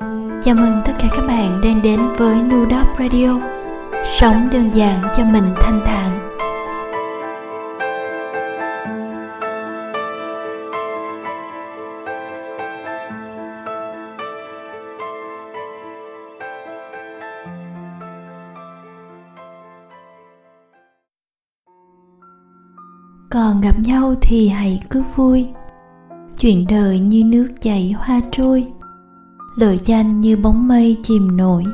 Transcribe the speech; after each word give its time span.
Chào 0.00 0.54
mừng 0.54 0.80
tất 0.84 0.92
cả 0.98 1.08
các 1.12 1.22
bạn 1.26 1.60
đang 1.64 1.82
đến 1.82 2.00
với 2.18 2.42
Nudop 2.42 2.86
Radio. 2.98 3.40
Sống 4.04 4.48
đơn 4.52 4.70
giản 4.70 5.02
cho 5.16 5.24
mình 5.24 5.44
thanh 5.60 5.80
thản. 5.86 6.30
Còn 23.30 23.60
gặp 23.60 23.74
nhau 23.84 24.14
thì 24.22 24.48
hãy 24.48 24.82
cứ 24.90 25.02
vui. 25.16 25.46
Chuyện 26.38 26.66
đời 26.68 27.00
như 27.00 27.24
nước 27.24 27.48
chảy 27.60 27.94
hoa 27.98 28.20
trôi 28.32 28.66
lời 29.56 29.80
danh 29.84 30.20
như 30.20 30.36
bóng 30.36 30.68
mây 30.68 30.96
chìm 31.02 31.36
nổi. 31.36 31.64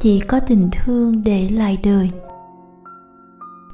Chỉ 0.00 0.20
có 0.20 0.40
tình 0.40 0.68
thương 0.72 1.24
để 1.24 1.48
lại 1.48 1.78
đời. 1.84 2.10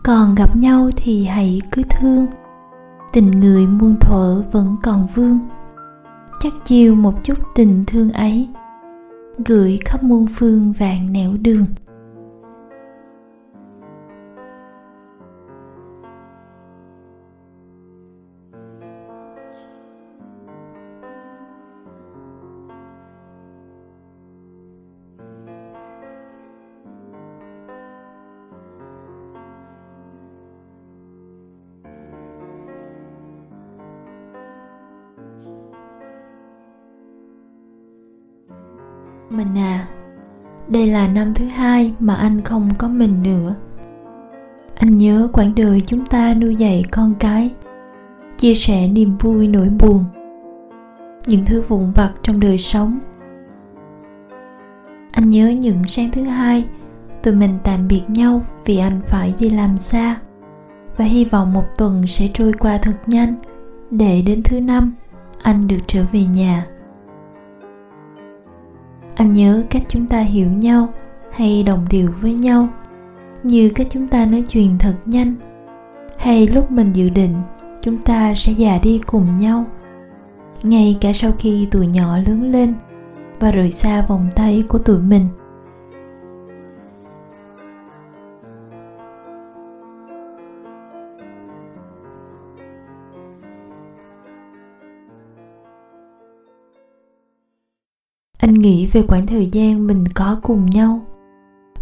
Còn 0.04 0.34
gặp 0.34 0.56
nhau 0.56 0.90
thì 0.96 1.24
hãy 1.24 1.60
cứ 1.70 1.82
thương. 2.00 2.26
Tình 3.12 3.30
người 3.30 3.66
muôn 3.66 3.96
thuở 4.00 4.42
vẫn 4.52 4.76
còn 4.82 5.06
vương. 5.14 5.38
Chắc 6.40 6.52
chiều 6.64 6.94
một 6.94 7.24
chút 7.24 7.38
tình 7.54 7.84
thương 7.86 8.12
ấy, 8.12 8.48
gửi 9.46 9.78
khắp 9.84 10.02
muôn 10.02 10.26
phương 10.36 10.72
vạn 10.72 11.12
nẻo 11.12 11.32
đường. 11.42 11.66
Mình 39.32 39.58
à. 39.58 39.86
Đây 40.68 40.86
là 40.86 41.08
năm 41.08 41.34
thứ 41.34 41.44
hai 41.44 41.94
mà 41.98 42.14
anh 42.14 42.42
không 42.42 42.70
có 42.78 42.88
mình 42.88 43.22
nữa. 43.22 43.54
Anh 44.76 44.98
nhớ 44.98 45.28
quãng 45.32 45.54
đời 45.56 45.82
chúng 45.86 46.06
ta 46.06 46.34
nuôi 46.34 46.56
dạy 46.56 46.84
con 46.90 47.14
cái, 47.18 47.50
chia 48.38 48.54
sẻ 48.54 48.88
niềm 48.88 49.16
vui 49.20 49.48
nỗi 49.48 49.68
buồn, 49.68 50.04
những 51.26 51.44
thứ 51.44 51.62
vụn 51.68 51.92
vặt 51.92 52.12
trong 52.22 52.40
đời 52.40 52.58
sống. 52.58 52.98
Anh 55.12 55.28
nhớ 55.28 55.48
những 55.48 55.84
sáng 55.86 56.10
thứ 56.10 56.22
hai, 56.22 56.64
tụi 57.22 57.34
mình 57.34 57.58
tạm 57.64 57.88
biệt 57.88 58.02
nhau 58.08 58.42
vì 58.64 58.78
anh 58.78 59.00
phải 59.06 59.34
đi 59.38 59.50
làm 59.50 59.78
xa 59.78 60.16
và 60.96 61.04
hy 61.04 61.24
vọng 61.24 61.52
một 61.52 61.64
tuần 61.78 62.06
sẽ 62.06 62.28
trôi 62.34 62.52
qua 62.52 62.78
thật 62.78 62.96
nhanh. 63.06 63.34
Để 63.90 64.22
đến 64.22 64.42
thứ 64.42 64.60
năm, 64.60 64.92
anh 65.42 65.68
được 65.68 65.78
trở 65.86 66.04
về 66.12 66.24
nhà 66.24 66.66
nhớ 69.42 69.62
cách 69.70 69.82
chúng 69.88 70.06
ta 70.06 70.20
hiểu 70.20 70.50
nhau 70.50 70.88
hay 71.32 71.62
đồng 71.62 71.84
điệu 71.90 72.10
với 72.20 72.34
nhau, 72.34 72.68
như 73.42 73.70
cách 73.74 73.86
chúng 73.90 74.08
ta 74.08 74.26
nói 74.26 74.42
chuyện 74.48 74.78
thật 74.78 74.94
nhanh. 75.04 75.34
Hay 76.16 76.46
lúc 76.46 76.70
mình 76.70 76.92
dự 76.92 77.08
định, 77.08 77.34
chúng 77.82 77.98
ta 77.98 78.34
sẽ 78.34 78.52
già 78.52 78.78
đi 78.82 79.00
cùng 79.06 79.38
nhau. 79.38 79.64
Ngay 80.62 80.98
cả 81.00 81.12
sau 81.12 81.32
khi 81.38 81.68
tụi 81.70 81.86
nhỏ 81.86 82.18
lớn 82.18 82.52
lên 82.52 82.74
và 83.40 83.50
rời 83.50 83.70
xa 83.70 84.06
vòng 84.08 84.28
tay 84.36 84.64
của 84.68 84.78
tụi 84.78 84.98
mình 84.98 85.26
anh 98.42 98.54
nghĩ 98.54 98.86
về 98.86 99.02
khoảng 99.08 99.26
thời 99.26 99.46
gian 99.46 99.86
mình 99.86 100.04
có 100.14 100.40
cùng 100.42 100.66
nhau. 100.66 101.00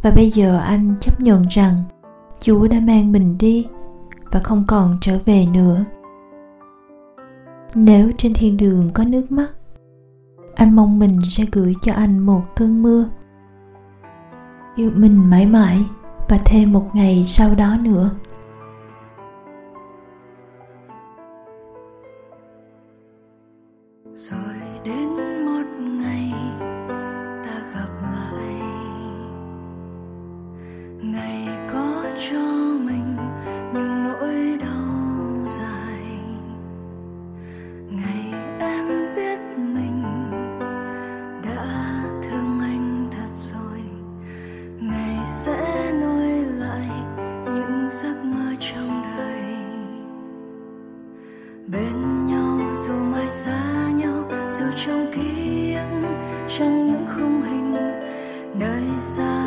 Và 0.03 0.11
bây 0.11 0.31
giờ 0.31 0.59
anh 0.59 0.95
chấp 1.01 1.21
nhận 1.21 1.45
rằng 1.51 1.83
chúa 2.41 2.69
đã 2.69 2.81
mang 2.81 3.13
mình 3.13 3.39
đi 3.39 3.67
và 4.31 4.41
không 4.41 4.65
còn 4.67 4.97
trở 5.01 5.19
về 5.25 5.47
nữa. 5.53 5.85
Nếu 7.75 8.11
trên 8.19 8.35
thiên 8.35 8.57
đường 8.57 8.91
có 8.95 9.05
nước 9.05 9.33
mắt, 9.33 9.49
anh 10.55 10.77
mong 10.77 10.99
mình 10.99 11.21
sẽ 11.25 11.45
gửi 11.53 11.75
cho 11.83 11.93
anh 11.93 12.19
một 12.19 12.43
cơn 12.57 12.83
mưa. 12.83 13.09
Yêu 14.77 14.91
mình 14.95 15.31
mãi 15.31 15.47
mãi 15.47 15.85
và 16.29 16.39
thêm 16.45 16.73
một 16.73 16.91
ngày 16.95 17.25
sau 17.25 17.55
đó 17.55 17.77
nữa. 17.81 18.11
Bên 51.73 52.27
nhau, 52.27 52.75
dù 52.87 52.93
mai 52.93 53.31
xa 53.31 53.91
nhau, 53.95 54.29
dù 54.51 54.65
trong 54.87 55.11
ký 55.15 55.75
ức 55.75 56.17
trong 56.59 56.87
những 56.87 57.07
khung 57.15 57.43
hình, 57.43 57.75
nơi 58.55 58.83
xa 59.01 59.40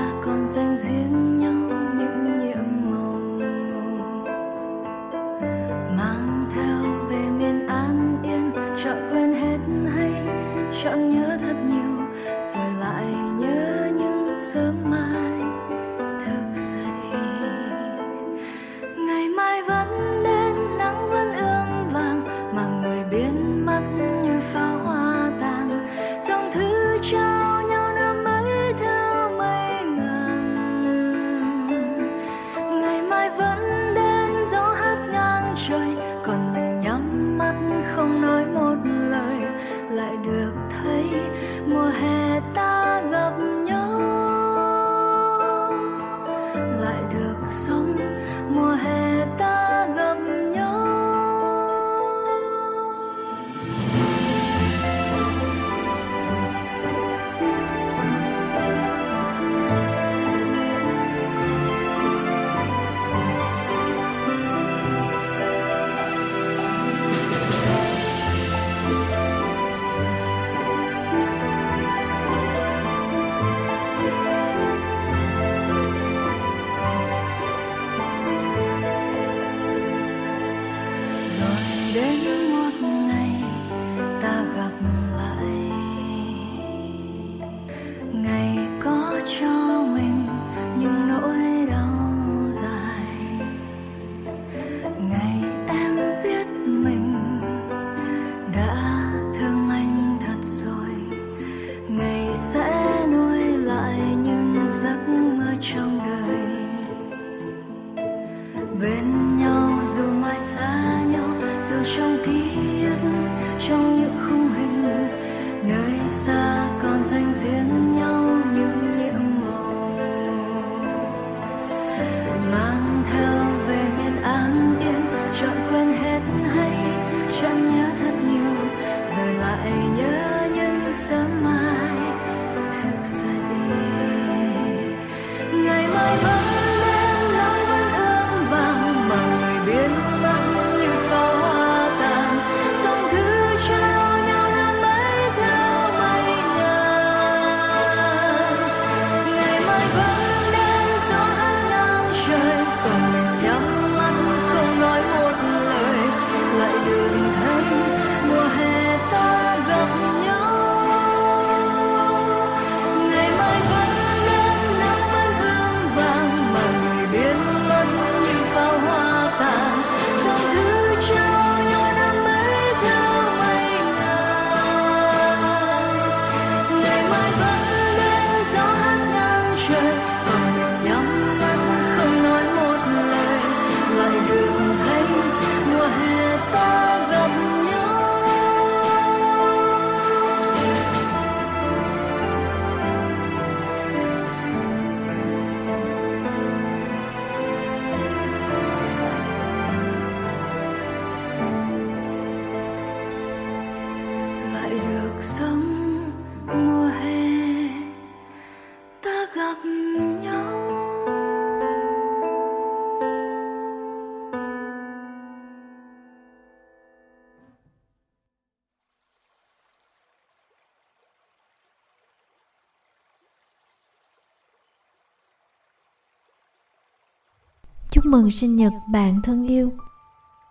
mừng 228.14 228.32
sinh 228.32 228.56
nhật 228.56 228.74
bạn 228.88 229.22
thân 229.24 229.48
yêu. 229.48 229.72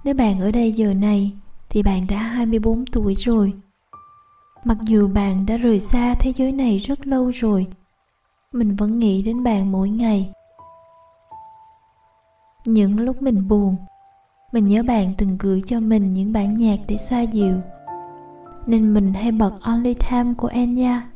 Nếu 0.04 0.14
bạn 0.14 0.40
ở 0.40 0.50
đây 0.50 0.72
giờ 0.72 0.94
này 0.94 1.32
thì 1.70 1.82
bạn 1.82 2.06
đã 2.06 2.16
24 2.18 2.84
tuổi 2.86 3.14
rồi. 3.14 3.52
Mặc 4.64 4.78
dù 4.86 5.08
bạn 5.08 5.46
đã 5.46 5.56
rời 5.56 5.80
xa 5.80 6.14
thế 6.14 6.32
giới 6.32 6.52
này 6.52 6.78
rất 6.78 7.06
lâu 7.06 7.30
rồi, 7.30 7.66
mình 8.52 8.76
vẫn 8.76 8.98
nghĩ 8.98 9.22
đến 9.22 9.44
bạn 9.44 9.72
mỗi 9.72 9.90
ngày. 9.90 10.32
Những 12.66 13.00
lúc 13.00 13.22
mình 13.22 13.48
buồn, 13.48 13.76
mình 14.52 14.68
nhớ 14.68 14.82
bạn 14.82 15.14
từng 15.18 15.36
gửi 15.38 15.62
cho 15.66 15.80
mình 15.80 16.14
những 16.14 16.32
bản 16.32 16.54
nhạc 16.54 16.78
để 16.88 16.96
xoa 16.96 17.20
dịu. 17.20 17.56
Nên 18.66 18.94
mình 18.94 19.14
hay 19.14 19.32
bật 19.32 19.52
Only 19.60 19.94
Time 19.94 20.34
của 20.34 20.48
Enya 20.48 21.10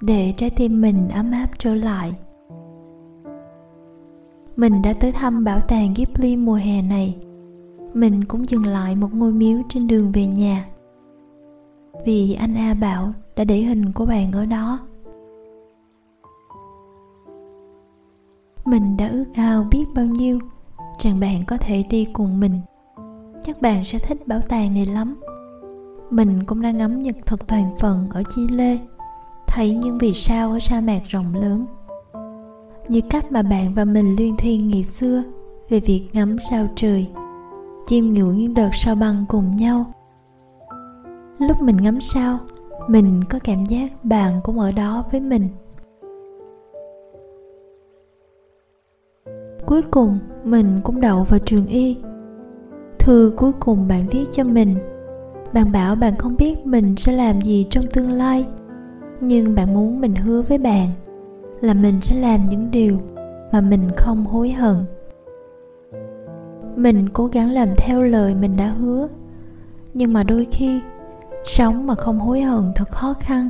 để 0.00 0.34
trái 0.36 0.50
tim 0.50 0.80
mình 0.80 1.08
ấm 1.08 1.32
áp 1.32 1.48
trở 1.58 1.74
lại 1.74 2.14
mình 4.56 4.82
đã 4.82 4.92
tới 4.92 5.12
thăm 5.12 5.44
bảo 5.44 5.60
tàng 5.60 5.94
Ghibli 5.96 6.36
mùa 6.36 6.54
hè 6.54 6.82
này. 6.82 7.18
Mình 7.94 8.24
cũng 8.24 8.48
dừng 8.48 8.66
lại 8.66 8.96
một 8.96 9.14
ngôi 9.14 9.32
miếu 9.32 9.58
trên 9.68 9.86
đường 9.86 10.12
về 10.12 10.26
nhà. 10.26 10.66
Vì 12.04 12.34
anh 12.34 12.54
A 12.54 12.74
bảo 12.74 13.12
đã 13.36 13.44
để 13.44 13.56
hình 13.56 13.92
của 13.92 14.06
bạn 14.06 14.32
ở 14.32 14.46
đó. 14.46 14.78
Mình 18.64 18.96
đã 18.96 19.08
ước 19.08 19.24
ao 19.34 19.66
biết 19.70 19.84
bao 19.94 20.04
nhiêu 20.04 20.38
rằng 20.98 21.20
bạn 21.20 21.44
có 21.46 21.56
thể 21.56 21.84
đi 21.90 22.04
cùng 22.12 22.40
mình. 22.40 22.60
Chắc 23.42 23.62
bạn 23.62 23.84
sẽ 23.84 23.98
thích 23.98 24.26
bảo 24.26 24.40
tàng 24.48 24.74
này 24.74 24.86
lắm. 24.86 25.20
Mình 26.10 26.44
cũng 26.46 26.62
đang 26.62 26.76
ngắm 26.76 26.98
nhật 26.98 27.16
thực 27.26 27.46
toàn 27.46 27.76
phần 27.78 28.08
ở 28.10 28.22
Chile, 28.34 28.78
thấy 29.46 29.74
những 29.74 29.98
vì 29.98 30.12
sao 30.12 30.50
ở 30.50 30.58
sa 30.58 30.80
mạc 30.80 31.00
rộng 31.04 31.34
lớn 31.34 31.66
như 32.88 33.00
cách 33.10 33.32
mà 33.32 33.42
bạn 33.42 33.74
và 33.74 33.84
mình 33.84 34.16
liên 34.16 34.36
thuyên 34.36 34.68
ngày 34.68 34.84
xưa 34.84 35.22
về 35.68 35.80
việc 35.80 36.08
ngắm 36.12 36.36
sao 36.50 36.66
trời, 36.76 37.06
chiêm 37.86 38.04
ngưỡng 38.04 38.38
những 38.38 38.54
đợt 38.54 38.70
sao 38.72 38.94
băng 38.94 39.24
cùng 39.28 39.56
nhau. 39.56 39.92
Lúc 41.38 41.62
mình 41.62 41.76
ngắm 41.76 42.00
sao, 42.00 42.38
mình 42.88 43.24
có 43.30 43.38
cảm 43.44 43.64
giác 43.64 44.04
bạn 44.04 44.40
cũng 44.44 44.58
ở 44.58 44.72
đó 44.72 45.04
với 45.12 45.20
mình. 45.20 45.48
Cuối 49.66 49.82
cùng, 49.90 50.18
mình 50.44 50.80
cũng 50.84 51.00
đậu 51.00 51.24
vào 51.24 51.38
trường 51.38 51.66
y. 51.66 51.96
Thư 52.98 53.32
cuối 53.36 53.52
cùng 53.60 53.88
bạn 53.88 54.06
viết 54.10 54.26
cho 54.32 54.44
mình. 54.44 54.74
Bạn 55.52 55.72
bảo 55.72 55.96
bạn 55.96 56.16
không 56.18 56.36
biết 56.36 56.66
mình 56.66 56.96
sẽ 56.96 57.12
làm 57.12 57.40
gì 57.40 57.66
trong 57.70 57.84
tương 57.92 58.12
lai, 58.12 58.46
nhưng 59.20 59.54
bạn 59.54 59.74
muốn 59.74 60.00
mình 60.00 60.14
hứa 60.14 60.42
với 60.42 60.58
bạn 60.58 60.88
là 61.60 61.74
mình 61.74 62.00
sẽ 62.00 62.20
làm 62.20 62.48
những 62.48 62.70
điều 62.70 63.00
mà 63.52 63.60
mình 63.60 63.90
không 63.96 64.24
hối 64.24 64.50
hận. 64.50 64.76
Mình 66.76 67.08
cố 67.08 67.26
gắng 67.26 67.50
làm 67.50 67.68
theo 67.76 68.02
lời 68.02 68.34
mình 68.34 68.56
đã 68.56 68.66
hứa, 68.66 69.08
nhưng 69.94 70.12
mà 70.12 70.22
đôi 70.22 70.44
khi, 70.50 70.80
sống 71.44 71.86
mà 71.86 71.94
không 71.94 72.18
hối 72.18 72.40
hận 72.40 72.72
thật 72.74 72.88
khó 72.90 73.14
khăn. 73.20 73.48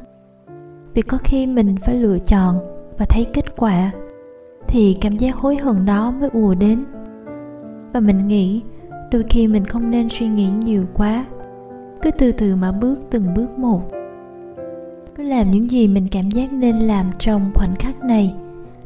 Vì 0.94 1.02
có 1.02 1.18
khi 1.24 1.46
mình 1.46 1.76
phải 1.84 1.94
lựa 1.94 2.18
chọn 2.18 2.58
và 2.98 3.06
thấy 3.08 3.26
kết 3.32 3.56
quả, 3.56 3.90
thì 4.68 4.98
cảm 5.00 5.16
giác 5.16 5.36
hối 5.36 5.56
hận 5.56 5.84
đó 5.84 6.10
mới 6.10 6.30
ùa 6.32 6.54
đến. 6.54 6.84
Và 7.92 8.00
mình 8.00 8.28
nghĩ, 8.28 8.62
đôi 9.12 9.22
khi 9.30 9.48
mình 9.48 9.64
không 9.64 9.90
nên 9.90 10.08
suy 10.08 10.28
nghĩ 10.28 10.50
nhiều 10.50 10.84
quá, 10.94 11.24
cứ 12.02 12.10
từ 12.10 12.32
từ 12.32 12.56
mà 12.56 12.72
bước 12.72 12.98
từng 13.10 13.34
bước 13.34 13.58
một 13.58 13.82
cứ 15.16 15.22
làm 15.22 15.50
những 15.50 15.70
gì 15.70 15.88
mình 15.88 16.08
cảm 16.10 16.30
giác 16.30 16.52
nên 16.52 16.78
làm 16.78 17.10
trong 17.18 17.50
khoảnh 17.54 17.76
khắc 17.76 18.04
này. 18.04 18.34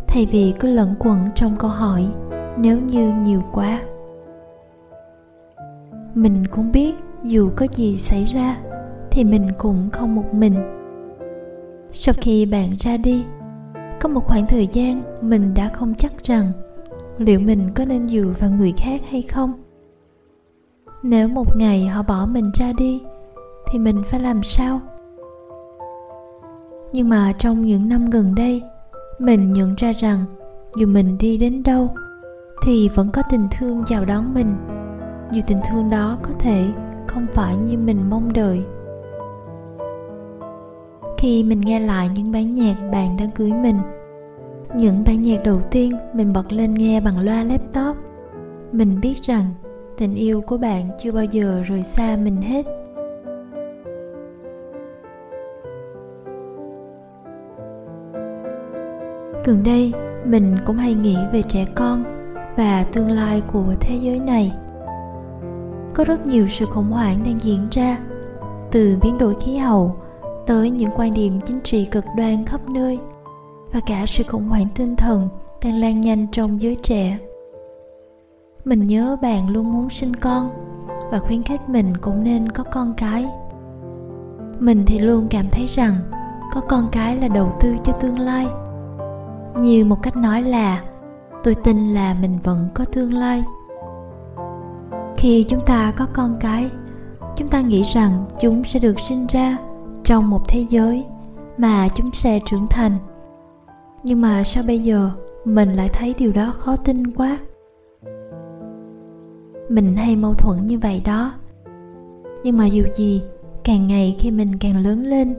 Thay 0.06 0.26
vì 0.30 0.54
cứ 0.60 0.70
lẫn 0.70 0.94
quẩn 0.98 1.18
trong 1.34 1.56
câu 1.56 1.70
hỏi, 1.70 2.06
nếu 2.58 2.80
như 2.80 3.12
nhiều 3.22 3.42
quá. 3.52 3.82
Mình 6.14 6.46
cũng 6.50 6.72
biết 6.72 6.94
dù 7.22 7.50
có 7.56 7.66
gì 7.72 7.96
xảy 7.96 8.24
ra, 8.24 8.56
thì 9.10 9.24
mình 9.24 9.48
cũng 9.58 9.88
không 9.92 10.14
một 10.14 10.34
mình. 10.34 10.54
Sau 11.92 12.14
khi 12.20 12.46
bạn 12.46 12.70
ra 12.78 12.96
đi, 12.96 13.24
có 14.00 14.08
một 14.08 14.24
khoảng 14.26 14.46
thời 14.46 14.68
gian 14.72 15.02
mình 15.20 15.54
đã 15.54 15.68
không 15.68 15.94
chắc 15.94 16.24
rằng 16.24 16.52
liệu 17.18 17.40
mình 17.40 17.70
có 17.74 17.84
nên 17.84 18.08
dựa 18.08 18.32
vào 18.38 18.50
người 18.50 18.72
khác 18.76 19.00
hay 19.10 19.22
không. 19.22 19.52
Nếu 21.02 21.28
một 21.28 21.56
ngày 21.56 21.86
họ 21.86 22.02
bỏ 22.02 22.26
mình 22.26 22.50
ra 22.54 22.72
đi, 22.78 23.02
thì 23.72 23.78
mình 23.78 24.02
phải 24.06 24.20
làm 24.20 24.42
sao? 24.42 24.80
Nhưng 26.92 27.08
mà 27.08 27.32
trong 27.38 27.60
những 27.60 27.88
năm 27.88 28.10
gần 28.10 28.34
đây, 28.34 28.62
mình 29.18 29.50
nhận 29.50 29.74
ra 29.74 29.92
rằng 29.92 30.24
dù 30.76 30.86
mình 30.86 31.18
đi 31.18 31.36
đến 31.36 31.62
đâu, 31.62 31.94
thì 32.66 32.88
vẫn 32.88 33.10
có 33.12 33.22
tình 33.30 33.48
thương 33.58 33.82
chào 33.86 34.04
đón 34.04 34.34
mình. 34.34 34.54
Dù 35.32 35.40
tình 35.46 35.58
thương 35.70 35.90
đó 35.90 36.18
có 36.22 36.30
thể 36.38 36.66
không 37.06 37.26
phải 37.34 37.56
như 37.56 37.78
mình 37.78 38.10
mong 38.10 38.32
đợi. 38.32 38.62
Khi 41.18 41.42
mình 41.42 41.60
nghe 41.60 41.80
lại 41.80 42.10
những 42.14 42.32
bản 42.32 42.54
nhạc 42.54 42.76
bạn 42.92 43.16
đã 43.16 43.24
gửi 43.36 43.52
mình, 43.52 43.78
những 44.74 45.04
bản 45.04 45.22
nhạc 45.22 45.42
đầu 45.44 45.60
tiên 45.70 45.92
mình 46.12 46.32
bật 46.32 46.52
lên 46.52 46.74
nghe 46.74 47.00
bằng 47.00 47.20
loa 47.20 47.44
laptop, 47.44 47.96
mình 48.72 49.00
biết 49.00 49.22
rằng 49.22 49.44
tình 49.98 50.14
yêu 50.14 50.40
của 50.40 50.56
bạn 50.56 50.90
chưa 50.98 51.12
bao 51.12 51.24
giờ 51.24 51.62
rời 51.66 51.82
xa 51.82 52.16
mình 52.16 52.42
hết. 52.42 52.66
Gần 59.50 59.62
đây, 59.62 59.92
mình 60.24 60.56
cũng 60.66 60.76
hay 60.76 60.94
nghĩ 60.94 61.16
về 61.32 61.42
trẻ 61.42 61.66
con 61.74 62.04
và 62.56 62.84
tương 62.92 63.10
lai 63.10 63.42
của 63.52 63.74
thế 63.80 63.96
giới 64.02 64.18
này. 64.18 64.52
Có 65.94 66.04
rất 66.04 66.26
nhiều 66.26 66.48
sự 66.48 66.66
khủng 66.66 66.90
hoảng 66.90 67.22
đang 67.24 67.38
diễn 67.40 67.68
ra, 67.70 67.98
từ 68.70 68.98
biến 69.02 69.18
đổi 69.18 69.34
khí 69.34 69.56
hậu 69.56 69.96
tới 70.46 70.70
những 70.70 70.90
quan 70.96 71.14
điểm 71.14 71.40
chính 71.40 71.60
trị 71.60 71.84
cực 71.84 72.04
đoan 72.16 72.44
khắp 72.44 72.68
nơi 72.68 72.98
và 73.72 73.80
cả 73.86 74.04
sự 74.06 74.24
khủng 74.24 74.48
hoảng 74.48 74.68
tinh 74.74 74.96
thần 74.96 75.28
đang 75.64 75.74
lan 75.74 76.00
nhanh 76.00 76.26
trong 76.32 76.60
giới 76.60 76.74
trẻ. 76.74 77.18
Mình 78.64 78.84
nhớ 78.84 79.16
bạn 79.22 79.50
luôn 79.50 79.72
muốn 79.72 79.90
sinh 79.90 80.16
con 80.16 80.50
và 81.10 81.18
khuyến 81.18 81.42
khích 81.42 81.68
mình 81.68 81.96
cũng 81.96 82.24
nên 82.24 82.52
có 82.52 82.64
con 82.64 82.94
cái. 82.96 83.28
Mình 84.58 84.84
thì 84.86 84.98
luôn 84.98 85.26
cảm 85.30 85.46
thấy 85.50 85.66
rằng 85.66 85.94
có 86.54 86.60
con 86.60 86.88
cái 86.92 87.16
là 87.16 87.28
đầu 87.28 87.52
tư 87.60 87.76
cho 87.84 87.92
tương 87.92 88.18
lai 88.18 88.46
như 89.56 89.84
một 89.84 90.02
cách 90.02 90.16
nói 90.16 90.42
là, 90.42 90.84
tôi 91.44 91.54
tin 91.54 91.94
là 91.94 92.16
mình 92.20 92.38
vẫn 92.44 92.68
có 92.74 92.84
tương 92.84 93.12
lai. 93.12 93.44
Khi 95.16 95.44
chúng 95.48 95.60
ta 95.66 95.92
có 95.96 96.06
con 96.12 96.36
cái, 96.40 96.70
chúng 97.36 97.48
ta 97.48 97.60
nghĩ 97.60 97.82
rằng 97.82 98.24
chúng 98.40 98.64
sẽ 98.64 98.80
được 98.80 99.00
sinh 99.00 99.26
ra 99.26 99.56
trong 100.04 100.30
một 100.30 100.48
thế 100.48 100.66
giới 100.68 101.04
mà 101.58 101.88
chúng 101.88 102.12
sẽ 102.12 102.40
trưởng 102.46 102.66
thành. 102.70 102.92
Nhưng 104.04 104.20
mà 104.20 104.44
sao 104.44 104.64
bây 104.66 104.78
giờ 104.78 105.10
mình 105.44 105.72
lại 105.72 105.88
thấy 105.92 106.14
điều 106.18 106.32
đó 106.32 106.52
khó 106.58 106.76
tin 106.76 107.14
quá? 107.14 107.38
Mình 109.68 109.96
hay 109.96 110.16
mâu 110.16 110.34
thuẫn 110.34 110.66
như 110.66 110.78
vậy 110.78 111.02
đó. 111.04 111.32
Nhưng 112.44 112.56
mà 112.56 112.66
dù 112.66 112.84
gì, 112.94 113.22
càng 113.64 113.86
ngày 113.86 114.16
khi 114.18 114.30
mình 114.30 114.58
càng 114.60 114.76
lớn 114.76 115.06
lên, 115.06 115.34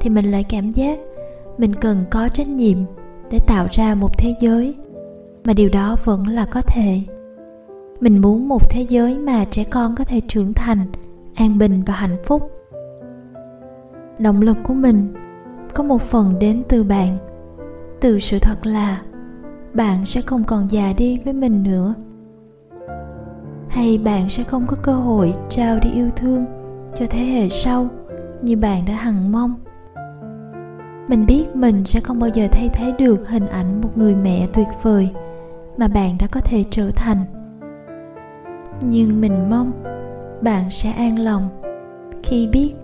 thì 0.00 0.10
mình 0.10 0.30
lại 0.30 0.44
cảm 0.44 0.70
giác 0.70 0.98
mình 1.58 1.74
cần 1.74 2.04
có 2.10 2.28
trách 2.28 2.48
nhiệm 2.48 2.76
để 3.30 3.38
tạo 3.46 3.66
ra 3.70 3.94
một 3.94 4.18
thế 4.18 4.34
giới, 4.40 4.74
mà 5.44 5.52
điều 5.52 5.68
đó 5.72 5.96
vẫn 6.04 6.26
là 6.26 6.44
có 6.44 6.62
thể. 6.62 7.00
Mình 8.00 8.18
muốn 8.18 8.48
một 8.48 8.70
thế 8.70 8.86
giới 8.88 9.18
mà 9.18 9.44
trẻ 9.44 9.64
con 9.64 9.94
có 9.96 10.04
thể 10.04 10.20
trưởng 10.28 10.52
thành, 10.54 10.86
an 11.34 11.58
bình 11.58 11.82
và 11.86 11.94
hạnh 11.94 12.16
phúc. 12.26 12.50
Động 14.18 14.40
lực 14.42 14.56
của 14.62 14.74
mình 14.74 15.14
có 15.74 15.82
một 15.82 16.02
phần 16.02 16.38
đến 16.38 16.62
từ 16.68 16.84
bạn. 16.84 17.18
Từ 18.00 18.18
sự 18.18 18.38
thật 18.38 18.66
là, 18.66 19.02
bạn 19.74 20.04
sẽ 20.04 20.20
không 20.20 20.44
còn 20.44 20.70
già 20.70 20.92
đi 20.96 21.18
với 21.24 21.32
mình 21.32 21.62
nữa. 21.62 21.94
Hay 23.68 23.98
bạn 23.98 24.28
sẽ 24.28 24.42
không 24.42 24.66
có 24.66 24.76
cơ 24.82 24.92
hội 24.92 25.34
trao 25.48 25.78
đi 25.82 25.90
yêu 25.90 26.10
thương 26.16 26.44
cho 26.94 27.06
thế 27.10 27.18
hệ 27.18 27.48
sau 27.48 27.88
như 28.42 28.56
bạn 28.56 28.84
đã 28.84 28.94
hằng 28.94 29.32
mong 29.32 29.54
mình 31.10 31.26
biết 31.26 31.56
mình 31.56 31.84
sẽ 31.84 32.00
không 32.00 32.18
bao 32.18 32.30
giờ 32.34 32.48
thay 32.52 32.68
thế 32.72 32.92
được 32.98 33.28
hình 33.28 33.46
ảnh 33.46 33.80
một 33.80 33.88
người 33.94 34.14
mẹ 34.14 34.46
tuyệt 34.52 34.66
vời 34.82 35.10
mà 35.76 35.88
bạn 35.88 36.16
đã 36.20 36.26
có 36.26 36.40
thể 36.40 36.64
trở 36.70 36.90
thành. 36.96 37.24
Nhưng 38.80 39.20
mình 39.20 39.50
mong 39.50 39.72
bạn 40.40 40.70
sẽ 40.70 40.90
an 40.90 41.18
lòng 41.18 41.48
khi 42.22 42.48
biết 42.52 42.74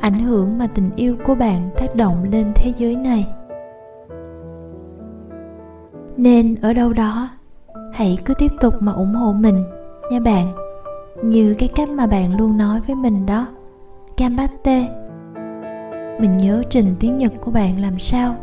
ảnh 0.00 0.20
hưởng 0.20 0.58
mà 0.58 0.66
tình 0.66 0.90
yêu 0.96 1.16
của 1.24 1.34
bạn 1.34 1.70
tác 1.76 1.94
động 1.94 2.24
lên 2.30 2.52
thế 2.54 2.72
giới 2.78 2.96
này. 2.96 3.28
Nên 6.16 6.54
ở 6.62 6.72
đâu 6.72 6.92
đó, 6.92 7.28
hãy 7.92 8.18
cứ 8.24 8.34
tiếp 8.34 8.52
tục 8.60 8.74
mà 8.80 8.92
ủng 8.92 9.14
hộ 9.14 9.32
mình 9.32 9.64
nha 10.10 10.20
bạn. 10.20 10.52
Như 11.22 11.54
cái 11.58 11.68
cách 11.68 11.88
mà 11.88 12.06
bạn 12.06 12.36
luôn 12.36 12.58
nói 12.58 12.80
với 12.86 12.96
mình 12.96 13.26
đó. 13.26 13.46
Cam 14.16 14.36
bát 14.36 14.50
tê 14.62 14.86
mình 16.20 16.36
nhớ 16.36 16.62
trình 16.70 16.94
tiếng 17.00 17.18
Nhật 17.18 17.32
của 17.40 17.50
bạn 17.50 17.80
làm 17.80 17.98
sao? 17.98 18.36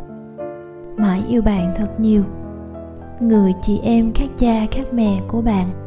Mãi 0.96 1.22
yêu 1.28 1.42
bạn 1.42 1.72
thật 1.76 2.00
nhiều. 2.00 2.24
Người 3.20 3.52
chị 3.62 3.80
em 3.82 4.12
khác 4.12 4.28
cha 4.38 4.66
khác 4.70 4.84
mẹ 4.92 5.20
của 5.28 5.42
bạn 5.42 5.83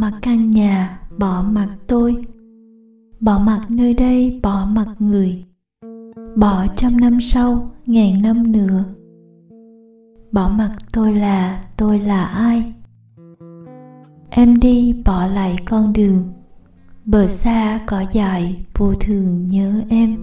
bỏ 0.00 0.10
căn 0.22 0.50
nhà, 0.50 1.00
bỏ 1.18 1.42
mặt 1.42 1.68
tôi. 1.86 2.24
Bỏ 3.20 3.38
mặt 3.38 3.66
nơi 3.68 3.94
đây, 3.94 4.40
bỏ 4.42 4.66
mặt 4.66 4.86
người. 4.98 5.44
Bỏ 6.36 6.66
trăm 6.76 6.96
năm 6.96 7.20
sau, 7.20 7.70
ngàn 7.86 8.22
năm 8.22 8.52
nữa. 8.52 8.84
Bỏ 10.32 10.48
mặt 10.48 10.76
tôi 10.92 11.14
là 11.14 11.64
tôi 11.76 11.98
là 11.98 12.24
ai? 12.24 12.72
Em 14.30 14.60
đi, 14.60 15.02
bỏ 15.04 15.26
lại 15.26 15.56
con 15.64 15.92
đường. 15.92 16.22
Bờ 17.04 17.26
xa 17.26 17.80
cỏ 17.86 18.04
dại, 18.12 18.64
vô 18.74 18.94
thường 19.00 19.48
nhớ 19.48 19.82
em. 19.88 20.16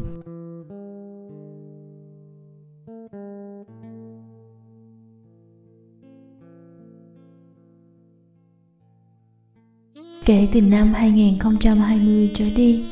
Kể 10.26 10.48
từ 10.52 10.62
năm 10.62 10.94
2020 10.94 12.32
trở 12.36 12.46
đi, 12.56 12.84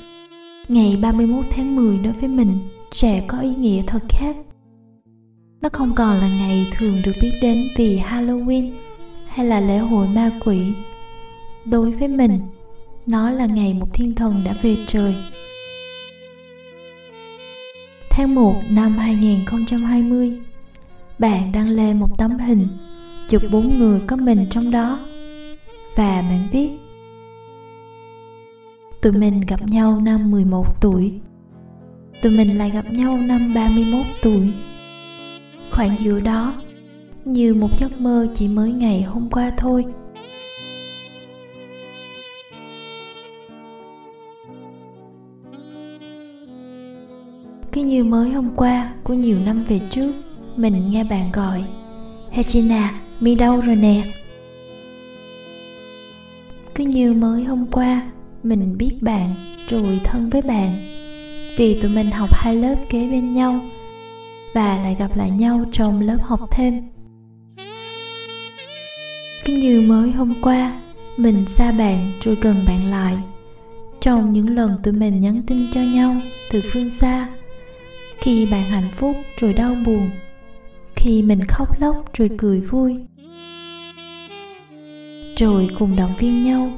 ngày 0.67 0.97
31 1.01 1.45
tháng 1.51 1.75
10 1.75 1.97
đối 1.97 2.13
với 2.13 2.29
mình 2.29 2.59
sẽ 2.91 3.23
có 3.27 3.39
ý 3.39 3.55
nghĩa 3.55 3.83
thật 3.87 3.99
khác. 4.09 4.35
Nó 5.61 5.69
không 5.73 5.95
còn 5.95 6.17
là 6.17 6.29
ngày 6.29 6.67
thường 6.77 7.01
được 7.05 7.11
biết 7.21 7.31
đến 7.41 7.67
vì 7.77 7.99
Halloween 7.99 8.71
hay 9.27 9.45
là 9.45 9.59
lễ 9.59 9.77
hội 9.77 10.07
ma 10.07 10.31
quỷ. 10.45 10.73
Đối 11.65 11.91
với 11.91 12.07
mình, 12.07 12.39
nó 13.05 13.29
là 13.29 13.45
ngày 13.45 13.73
một 13.73 13.87
thiên 13.93 14.15
thần 14.15 14.41
đã 14.45 14.55
về 14.61 14.77
trời. 14.87 15.15
Tháng 18.09 18.35
1 18.35 18.55
năm 18.69 18.97
2020, 18.97 20.39
bạn 21.19 21.51
đăng 21.51 21.69
lên 21.69 21.99
một 21.99 22.17
tấm 22.17 22.39
hình 22.39 22.67
chụp 23.29 23.41
bốn 23.51 23.79
người 23.79 24.01
có 24.07 24.15
mình 24.15 24.45
trong 24.49 24.71
đó 24.71 24.99
và 25.95 26.21
bạn 26.21 26.47
viết 26.51 26.69
Tụi 29.01 29.13
mình 29.13 29.41
gặp 29.47 29.61
nhau 29.67 30.01
năm 30.01 30.31
11 30.31 30.81
tuổi. 30.81 31.11
Tụi 32.21 32.37
mình 32.37 32.57
lại 32.57 32.69
gặp 32.69 32.85
nhau 32.91 33.17
năm 33.17 33.53
31 33.55 34.05
tuổi. 34.21 34.53
Khoảng 35.71 35.99
giữa 35.99 36.19
đó 36.19 36.53
Như 37.25 37.53
một 37.53 37.79
giấc 37.79 38.01
mơ 38.01 38.27
chỉ 38.33 38.47
mới 38.47 38.71
ngày 38.71 39.01
hôm 39.01 39.29
qua 39.29 39.51
thôi. 39.57 39.85
Cứ 47.71 47.83
như 47.83 48.03
mới 48.03 48.29
hôm 48.29 48.49
qua 48.55 48.93
của 49.03 49.13
nhiều 49.13 49.39
năm 49.45 49.63
về 49.67 49.81
trước 49.89 50.11
Mình 50.55 50.91
nghe 50.91 51.03
bạn 51.03 51.31
gọi 51.31 51.63
Regina, 52.35 53.01
mi 53.19 53.35
đâu 53.35 53.61
rồi 53.61 53.75
nè? 53.75 54.03
Cứ 56.75 56.83
như 56.83 57.13
mới 57.13 57.43
hôm 57.43 57.65
qua 57.71 58.11
mình 58.43 58.77
biết 58.77 58.91
bạn, 59.01 59.35
rồi 59.67 59.99
thân 60.03 60.29
với 60.29 60.41
bạn. 60.41 60.73
Vì 61.57 61.81
tụi 61.81 61.91
mình 61.91 62.11
học 62.11 62.29
hai 62.33 62.55
lớp 62.55 62.75
kế 62.89 63.07
bên 63.07 63.31
nhau, 63.31 63.59
và 64.53 64.77
lại 64.77 64.95
gặp 64.99 65.17
lại 65.17 65.31
nhau 65.31 65.65
trong 65.71 66.01
lớp 66.01 66.17
học 66.21 66.39
thêm. 66.51 66.81
Cứ 69.45 69.53
như 69.53 69.81
mới 69.81 70.11
hôm 70.11 70.33
qua, 70.41 70.81
mình 71.17 71.47
xa 71.47 71.71
bạn 71.71 72.11
rồi 72.21 72.37
gần 72.41 72.55
bạn 72.67 72.85
lại. 72.85 73.17
Trong 74.01 74.33
những 74.33 74.55
lần 74.55 74.75
tụi 74.83 74.93
mình 74.93 75.21
nhắn 75.21 75.41
tin 75.47 75.67
cho 75.71 75.81
nhau 75.81 76.15
từ 76.51 76.61
phương 76.71 76.89
xa, 76.89 77.27
khi 78.17 78.45
bạn 78.45 78.63
hạnh 78.63 78.89
phúc 78.95 79.15
rồi 79.39 79.53
đau 79.53 79.75
buồn, 79.85 80.09
khi 80.95 81.21
mình 81.21 81.39
khóc 81.47 81.81
lóc 81.81 82.13
rồi 82.13 82.29
cười 82.37 82.59
vui. 82.59 82.95
Rồi 85.37 85.69
cùng 85.79 85.95
động 85.95 86.13
viên 86.19 86.43
nhau 86.43 86.71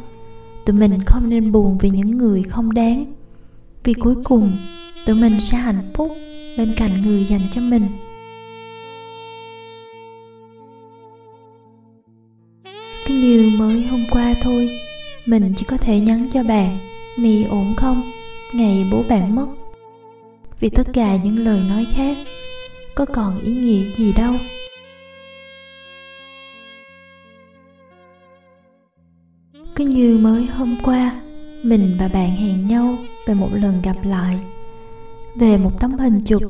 tụi 0.66 0.76
mình 0.76 1.00
không 1.06 1.30
nên 1.30 1.52
buồn 1.52 1.78
vì 1.78 1.90
những 1.90 2.18
người 2.18 2.44
không 2.44 2.74
đáng. 2.74 3.06
Vì 3.84 3.94
cuối 3.94 4.16
cùng, 4.24 4.58
tụi 5.06 5.16
mình 5.16 5.40
sẽ 5.40 5.58
hạnh 5.58 5.92
phúc 5.96 6.12
bên 6.58 6.74
cạnh 6.78 7.02
người 7.02 7.26
dành 7.26 7.42
cho 7.52 7.62
mình. 7.62 7.88
Cứ 13.08 13.14
như 13.14 13.52
mới 13.60 13.84
hôm 13.84 14.04
qua 14.12 14.34
thôi, 14.42 14.70
mình 15.26 15.54
chỉ 15.58 15.66
có 15.66 15.78
thể 15.78 16.00
nhắn 16.00 16.28
cho 16.34 16.44
bạn, 16.44 16.78
mì 17.18 17.44
ổn 17.44 17.74
không? 17.78 18.12
Ngày 18.54 18.88
bố 18.92 19.04
bạn 19.10 19.36
mất. 19.36 19.48
Vì 20.60 20.70
tất 20.70 20.88
cả 20.94 21.16
những 21.16 21.40
lời 21.40 21.62
nói 21.70 21.86
khác, 21.92 22.18
có 22.96 23.06
còn 23.06 23.40
ý 23.40 23.54
nghĩa 23.54 23.84
gì 23.96 24.14
đâu. 24.14 24.34
Cứ 29.84 29.90
như 29.90 30.18
mới 30.18 30.46
hôm 30.46 30.78
qua, 30.84 31.22
mình 31.64 31.98
và 32.00 32.08
bạn 32.08 32.36
hẹn 32.36 32.68
nhau 32.68 32.98
về 33.28 33.34
một 33.34 33.50
lần 33.54 33.82
gặp 33.82 33.96
lại. 34.04 34.40
Về 35.40 35.58
một 35.58 35.72
tấm 35.80 35.98
hình 36.00 36.22
chụp, 36.26 36.42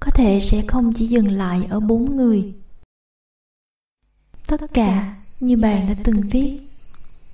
có 0.00 0.10
thể 0.10 0.40
sẽ 0.42 0.62
không 0.66 0.92
chỉ 0.92 1.06
dừng 1.06 1.28
lại 1.28 1.66
ở 1.70 1.80
bốn 1.80 2.16
người. 2.16 2.54
Tất 4.48 4.60
cả 4.74 5.12
như 5.40 5.56
bạn 5.62 5.80
đã 5.88 5.94
từng 6.04 6.16
viết, 6.32 6.58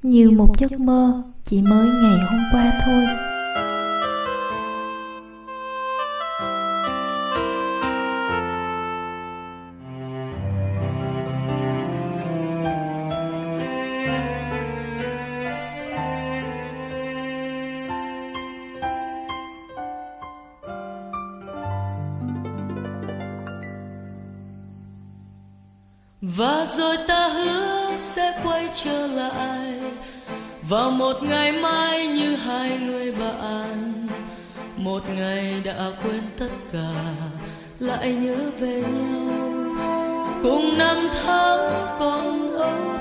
như 0.02 0.30
một 0.30 0.48
giấc 0.58 0.80
mơ 0.80 1.22
chỉ 1.44 1.62
mới 1.62 1.88
ngày 1.88 2.18
hôm 2.30 2.40
qua 2.52 2.80
thôi. 2.84 3.31
Vào 30.72 30.90
một 30.90 31.22
ngày 31.22 31.52
mai 31.52 32.06
như 32.06 32.36
hai 32.36 32.78
người 32.78 33.12
bạn, 33.12 34.06
một 34.76 35.02
ngày 35.16 35.54
đã 35.64 35.90
quên 36.04 36.22
tất 36.38 36.50
cả, 36.72 36.92
lại 37.78 38.14
nhớ 38.14 38.36
về 38.58 38.82
nhau. 38.82 39.32
Cùng 40.42 40.78
năm 40.78 41.08
tháng 41.24 41.96
còn 41.98 42.56
âu 42.56 42.91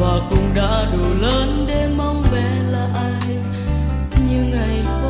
và 0.00 0.20
cũng 0.30 0.54
đã 0.54 0.86
đủ 0.92 1.14
lớn 1.20 1.64
để 1.68 1.88
mong 1.96 2.24
bé 2.32 2.62
là 2.70 2.88
ai. 2.94 3.36
Như 4.28 4.44
ngày 4.44 4.82
hôm 4.84 5.03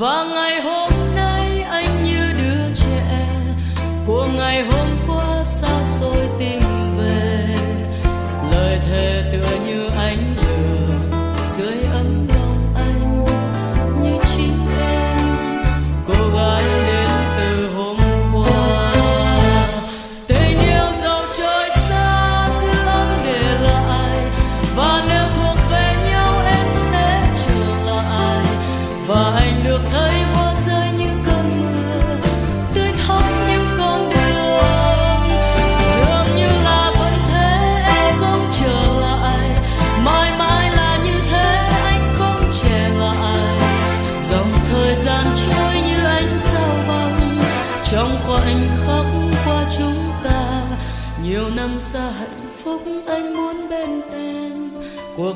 và 0.00 0.24
ngày 0.24 0.60
hôm 0.60 0.79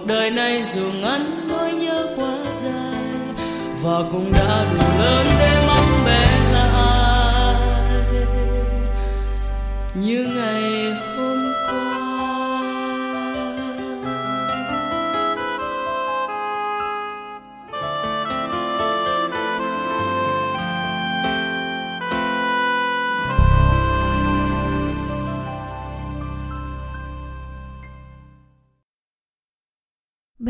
cuộc 0.04 0.08
đời 0.08 0.30
này 0.30 0.64
dù 0.74 0.82
ngắn 1.02 1.48
nỗi 1.48 1.72
nhớ 1.72 2.06
quá 2.16 2.36
dài, 2.62 3.02
và 3.82 4.02
cũng 4.12 4.32
đã 4.32 4.64
đủ 4.72 4.78
lớn 4.98 5.26
để 5.38 5.64
mà. 5.68 5.73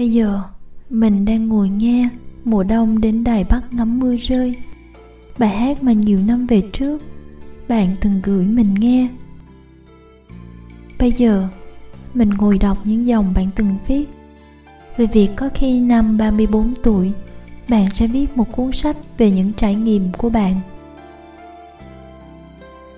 Bây 0.05 0.13
giờ, 0.13 0.43
mình 0.91 1.25
đang 1.25 1.49
ngồi 1.49 1.69
nghe 1.69 2.09
mùa 2.45 2.63
đông 2.63 3.01
đến 3.01 3.25
Đài 3.25 3.45
Bắc 3.45 3.63
ngắm 3.71 3.99
mưa 3.99 4.17
rơi. 4.17 4.55
Bài 5.39 5.49
hát 5.49 5.83
mà 5.83 5.93
nhiều 5.93 6.19
năm 6.27 6.47
về 6.47 6.63
trước, 6.73 7.03
bạn 7.69 7.89
từng 8.01 8.21
gửi 8.23 8.47
mình 8.47 8.75
nghe. 8.75 9.09
Bây 10.99 11.13
giờ, 11.13 11.49
mình 12.15 12.31
ngồi 12.31 12.59
đọc 12.59 12.79
những 12.85 13.07
dòng 13.07 13.33
bạn 13.35 13.47
từng 13.57 13.77
viết 13.87 14.05
về 14.97 15.07
việc 15.07 15.29
có 15.37 15.49
khi 15.55 15.81
năm 15.81 16.19
34 16.19 16.75
tuổi, 16.83 17.13
bạn 17.69 17.89
sẽ 17.95 18.07
viết 18.07 18.37
một 18.37 18.57
cuốn 18.57 18.73
sách 18.73 18.97
về 19.19 19.31
những 19.31 19.53
trải 19.53 19.75
nghiệm 19.75 20.13
của 20.13 20.29
bạn. 20.29 20.61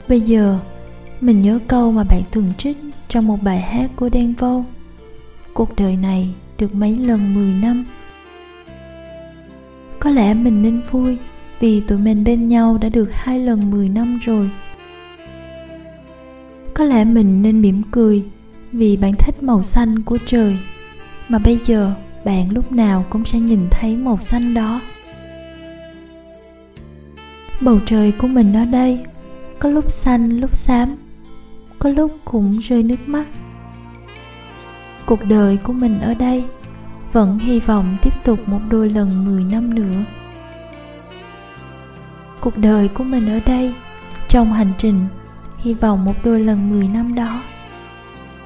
Bây 0.08 0.20
giờ, 0.20 0.58
mình 1.20 1.42
nhớ 1.42 1.58
câu 1.68 1.92
mà 1.92 2.04
bạn 2.04 2.22
thường 2.30 2.52
trích 2.58 2.78
trong 3.08 3.26
một 3.26 3.42
bài 3.42 3.60
hát 3.60 3.90
của 3.96 4.08
Đen 4.08 4.34
Vâu. 4.38 4.64
Cuộc 5.54 5.76
đời 5.76 5.96
này 5.96 6.34
được 6.58 6.74
mấy 6.74 6.96
lần 6.96 7.34
10 7.34 7.52
năm. 7.62 7.84
Có 10.00 10.10
lẽ 10.10 10.34
mình 10.34 10.62
nên 10.62 10.82
vui 10.90 11.16
Vì 11.60 11.80
tụi 11.80 11.98
mình 11.98 12.24
bên 12.24 12.48
nhau 12.48 12.78
đã 12.80 12.88
được 12.88 13.08
hai 13.12 13.40
lần 13.40 13.70
10 13.70 13.88
năm 13.88 14.18
rồi. 14.22 14.50
Có 16.74 16.84
lẽ 16.84 17.04
mình 17.04 17.42
nên 17.42 17.62
mỉm 17.62 17.82
cười 17.90 18.24
Vì 18.72 18.96
bạn 18.96 19.14
thích 19.18 19.42
màu 19.42 19.62
xanh 19.62 20.02
của 20.02 20.18
trời, 20.26 20.58
Mà 21.28 21.38
bây 21.38 21.60
giờ 21.64 21.94
bạn 22.24 22.50
lúc 22.50 22.72
nào 22.72 23.04
cũng 23.10 23.24
sẽ 23.24 23.40
nhìn 23.40 23.60
thấy 23.70 23.96
màu 23.96 24.18
xanh 24.20 24.54
đó. 24.54 24.80
Bầu 27.60 27.78
trời 27.86 28.12
của 28.12 28.28
mình 28.28 28.52
ở 28.52 28.64
đây, 28.64 29.00
Có 29.58 29.68
lúc 29.68 29.90
xanh, 29.90 30.40
lúc 30.40 30.56
xám, 30.56 30.96
Có 31.78 31.90
lúc 31.90 32.18
cũng 32.24 32.58
rơi 32.58 32.82
nước 32.82 33.08
mắt 33.08 33.26
cuộc 35.06 35.24
đời 35.28 35.56
của 35.56 35.72
mình 35.72 36.00
ở 36.00 36.14
đây 36.14 36.44
vẫn 37.12 37.38
hy 37.38 37.60
vọng 37.60 37.96
tiếp 38.02 38.12
tục 38.24 38.48
một 38.48 38.60
đôi 38.70 38.90
lần 38.90 39.24
10 39.24 39.44
năm 39.44 39.74
nữa. 39.74 40.04
Cuộc 42.40 42.56
đời 42.56 42.88
của 42.88 43.04
mình 43.04 43.28
ở 43.28 43.40
đây 43.46 43.74
trong 44.28 44.52
hành 44.52 44.72
trình 44.78 45.06
hy 45.58 45.74
vọng 45.74 46.04
một 46.04 46.14
đôi 46.24 46.40
lần 46.40 46.70
10 46.70 46.88
năm 46.88 47.14
đó. 47.14 47.42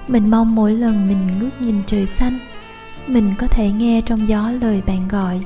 Mình 0.08 0.30
mong 0.30 0.54
mỗi 0.54 0.72
lần 0.72 1.08
mình 1.08 1.38
ngước 1.38 1.60
nhìn 1.60 1.82
trời 1.86 2.06
xanh, 2.06 2.38
mình 3.06 3.34
có 3.38 3.46
thể 3.46 3.70
nghe 3.72 4.00
trong 4.00 4.28
gió 4.28 4.50
lời 4.60 4.82
bạn 4.86 5.08
gọi, 5.08 5.40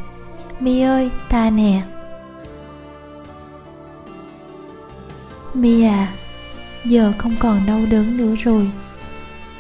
mi 0.61 0.81
ơi, 0.81 1.11
ta 1.29 1.51
nè. 1.51 1.83
Mi 5.55 5.83
à 5.83 6.13
giờ 6.85 7.13
không 7.19 7.35
còn 7.39 7.61
đau 7.67 7.81
đớn 7.91 8.17
nữa 8.17 8.35
rồi 8.39 8.71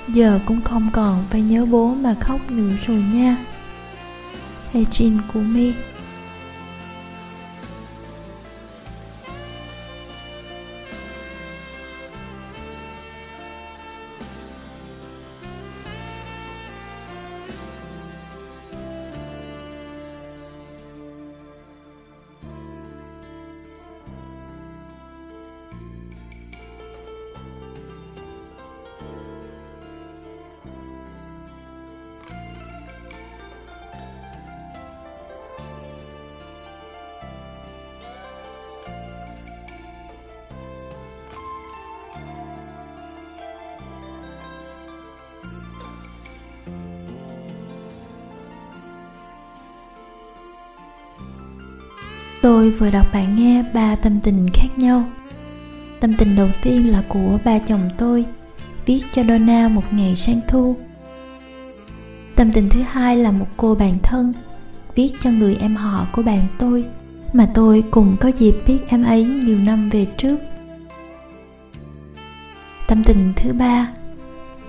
giờ 0.08 0.40
cũng 0.46 0.60
không 0.60 0.90
còn 0.92 1.24
phải 1.30 1.42
nhớ 1.42 1.66
bố 1.66 1.94
mà 1.94 2.14
khóc 2.20 2.50
nữa 2.50 2.72
rồi 2.86 3.04
nha. 3.12 3.36
Hejin 4.72 5.18
của 5.32 5.40
mi. 5.40 5.72
Tôi 52.44 52.70
vừa 52.70 52.90
đọc 52.90 53.06
bạn 53.12 53.36
nghe 53.36 53.64
ba 53.74 53.96
tâm 53.96 54.20
tình 54.20 54.46
khác 54.54 54.66
nhau. 54.76 55.04
Tâm 56.00 56.14
tình 56.18 56.36
đầu 56.36 56.48
tiên 56.62 56.92
là 56.92 57.02
của 57.08 57.38
ba 57.44 57.58
chồng 57.58 57.90
tôi, 57.98 58.24
viết 58.86 59.00
cho 59.12 59.24
Donna 59.24 59.68
một 59.68 59.82
ngày 59.90 60.16
sang 60.16 60.40
thu. 60.48 60.76
Tâm 62.36 62.52
tình 62.52 62.68
thứ 62.68 62.82
hai 62.82 63.16
là 63.16 63.30
một 63.32 63.46
cô 63.56 63.74
bạn 63.74 63.98
thân, 64.02 64.32
viết 64.94 65.12
cho 65.20 65.30
người 65.30 65.56
em 65.56 65.76
họ 65.76 66.06
của 66.12 66.22
bạn 66.22 66.46
tôi, 66.58 66.84
mà 67.32 67.48
tôi 67.54 67.84
cùng 67.90 68.16
có 68.20 68.28
dịp 68.28 68.54
biết 68.66 68.78
em 68.88 69.04
ấy 69.04 69.24
nhiều 69.24 69.58
năm 69.58 69.90
về 69.90 70.06
trước. 70.16 70.36
Tâm 72.86 73.04
tình 73.04 73.32
thứ 73.36 73.52
ba 73.52 73.88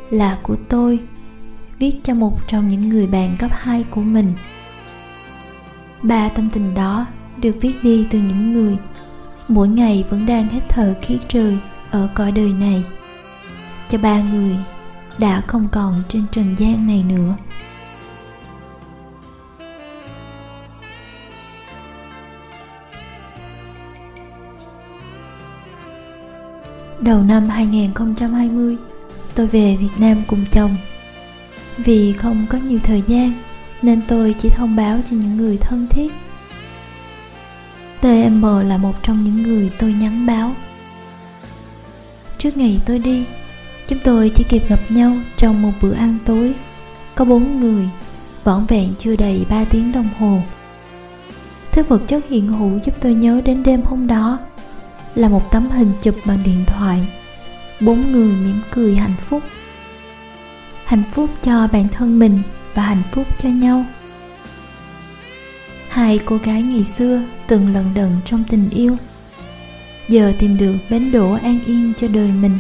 là 0.10 0.38
của 0.44 0.56
tôi, 0.70 1.00
viết 1.80 1.96
cho 2.04 2.14
một 2.14 2.48
trong 2.48 2.70
những 2.70 2.90
người 2.90 3.08
bạn 3.08 3.36
cấp 3.40 3.52
2 3.54 3.86
của 3.90 4.02
mình. 4.02 4.34
Ba 6.02 6.30
tâm 6.30 6.50
tình 6.54 6.74
đó 6.74 7.06
được 7.42 7.56
viết 7.62 7.74
đi 7.84 8.08
từ 8.10 8.20
những 8.20 8.54
người. 8.54 8.78
Mỗi 9.48 9.68
ngày 9.68 10.06
vẫn 10.10 10.26
đang 10.26 10.48
hít 10.48 10.64
thở 10.70 10.94
khí 11.02 11.18
trời 11.28 11.58
ở 11.92 12.10
cõi 12.14 12.32
đời 12.32 12.54
này. 12.60 12.84
Cho 13.90 13.98
ba 13.98 14.22
người 14.22 14.56
đã 15.18 15.42
không 15.48 15.68
còn 15.72 15.94
trên 16.10 16.24
trần 16.32 16.56
gian 16.58 16.88
này 16.88 17.04
nữa. 17.04 17.36
Đầu 27.00 27.24
năm 27.24 27.50
2020, 27.50 28.78
tôi 29.36 29.48
về 29.48 29.78
Việt 29.80 30.00
Nam 30.00 30.18
cùng 30.28 30.46
chồng. 30.52 30.76
Vì 31.78 32.14
không 32.14 32.46
có 32.50 32.58
nhiều 32.58 32.80
thời 32.84 33.04
gian, 33.08 33.34
nên 33.82 34.02
tôi 34.08 34.36
chỉ 34.40 34.50
thông 34.50 34.76
báo 34.76 35.00
cho 35.10 35.18
những 35.18 35.38
người 35.38 35.58
thân 35.58 35.88
thiết 35.90 36.12
TM 38.06 38.46
là 38.68 38.78
một 38.78 38.94
trong 39.04 39.24
những 39.24 39.44
người 39.44 39.72
tôi 39.80 39.94
nhắn 39.94 40.26
báo. 40.26 40.52
Trước 42.38 42.58
ngày 42.58 42.80
tôi 42.86 43.00
đi, 43.00 43.26
chúng 43.88 44.00
tôi 44.04 44.32
chỉ 44.36 44.44
kịp 44.50 44.70
gặp 44.70 44.80
nhau 44.90 45.18
trong 45.38 45.62
một 45.62 45.72
bữa 45.82 45.94
ăn 45.94 46.18
tối. 46.26 46.54
Có 47.16 47.26
bốn 47.26 47.60
người, 47.60 47.90
vỏn 48.44 48.66
vẹn 48.66 48.94
chưa 49.00 49.16
đầy 49.16 49.46
3 49.50 49.66
tiếng 49.66 49.92
đồng 49.92 50.10
hồ. 50.20 50.42
Thứ 51.72 51.84
vật 51.84 52.02
chất 52.08 52.26
hiện 52.30 52.48
hữu 52.48 52.80
giúp 52.86 52.96
tôi 53.00 53.14
nhớ 53.14 53.42
đến 53.46 53.64
đêm 53.64 53.82
hôm 53.84 54.08
đó 54.08 54.40
là 55.16 55.30
một 55.30 55.52
tấm 55.52 55.72
hình 55.72 55.92
chụp 56.02 56.16
bằng 56.26 56.40
điện 56.46 56.64
thoại. 56.68 57.08
Bốn 57.80 58.12
người 58.12 58.36
mỉm 58.36 58.60
cười 58.72 58.96
hạnh 58.96 59.16
phúc. 59.20 59.44
Hạnh 60.86 61.04
phúc 61.14 61.30
cho 61.44 61.68
bản 61.68 61.88
thân 61.88 62.20
mình 62.20 62.40
và 62.74 62.84
hạnh 62.84 63.04
phúc 63.12 63.28
cho 63.38 63.50
nhau 63.50 63.86
hai 65.96 66.20
cô 66.26 66.38
gái 66.44 66.64
ngày 66.64 66.84
xưa 66.84 67.22
từng 67.48 67.74
lần 67.74 67.86
đận 67.96 68.12
trong 68.26 68.44
tình 68.50 68.70
yêu. 68.70 68.98
Giờ 70.08 70.34
tìm 70.40 70.58
được 70.58 70.76
bến 70.90 71.12
đỗ 71.12 71.32
an 71.34 71.60
yên 71.66 71.94
cho 71.98 72.08
đời 72.08 72.32
mình. 72.32 72.58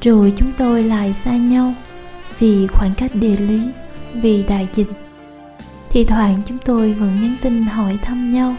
Rồi 0.00 0.32
chúng 0.36 0.52
tôi 0.58 0.82
lại 0.82 1.14
xa 1.14 1.36
nhau 1.36 1.74
vì 2.38 2.66
khoảng 2.66 2.94
cách 2.94 3.10
địa 3.14 3.36
lý, 3.36 3.60
vì 4.14 4.42
đại 4.42 4.68
dịch. 4.74 4.88
Thì 5.90 6.04
thoảng 6.04 6.42
chúng 6.46 6.58
tôi 6.64 6.92
vẫn 6.92 7.20
nhắn 7.22 7.36
tin 7.42 7.62
hỏi 7.62 7.98
thăm 8.02 8.32
nhau. 8.32 8.56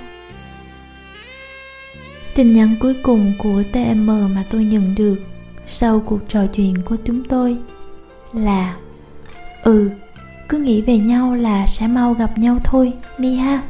Tin 2.36 2.54
nhắn 2.54 2.76
cuối 2.80 2.96
cùng 3.04 3.34
của 3.38 3.64
tm 3.72 4.08
mà 4.08 4.46
tôi 4.50 4.64
nhận 4.64 4.96
được 4.96 5.18
sau 5.68 6.00
cuộc 6.00 6.20
trò 6.30 6.48
chuyện 6.48 6.82
của 6.82 6.96
chúng 7.06 7.24
tôi 7.24 7.58
là 8.34 8.78
ừ 9.64 9.90
cứ 10.50 10.58
nghĩ 10.58 10.82
về 10.82 10.98
nhau 10.98 11.36
là 11.36 11.68
sẽ 11.68 11.88
mau 11.88 12.14
gặp 12.14 12.38
nhau 12.38 12.58
thôi 12.64 12.94
mi 13.18 13.36
ha. 13.36 13.62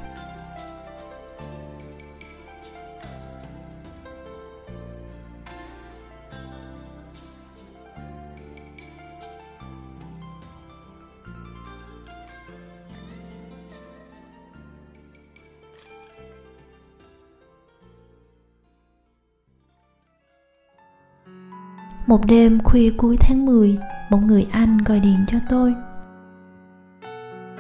Một 22.07 22.25
đêm 22.25 22.59
khuya 22.63 22.91
cuối 22.97 23.17
tháng 23.19 23.45
10, 23.45 23.77
một 24.09 24.17
người 24.17 24.47
anh 24.51 24.77
gọi 24.77 24.99
điện 24.99 25.25
cho 25.27 25.37
tôi. 25.49 25.75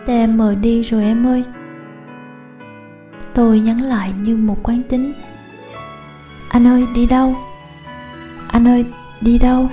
TM 0.07 0.61
đi 0.61 0.81
rồi 0.81 1.03
em 1.03 1.27
ơi. 1.27 1.43
Tôi 3.33 3.59
nhắn 3.59 3.81
lại 3.81 4.13
như 4.21 4.35
một 4.35 4.57
quán 4.63 4.81
tính. 4.89 5.13
Anh 6.49 6.67
ơi, 6.67 6.87
đi 6.95 7.05
đâu? 7.05 7.35
Anh 8.47 8.67
ơi, 8.67 8.85
đi 9.21 9.37
đâu? 9.37 9.69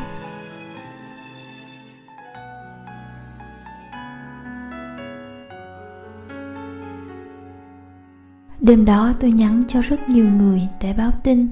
Đêm 8.60 8.84
đó 8.84 9.12
tôi 9.20 9.32
nhắn 9.32 9.62
cho 9.68 9.80
rất 9.80 10.08
nhiều 10.08 10.28
người 10.28 10.62
để 10.80 10.92
báo 10.92 11.10
tin. 11.22 11.48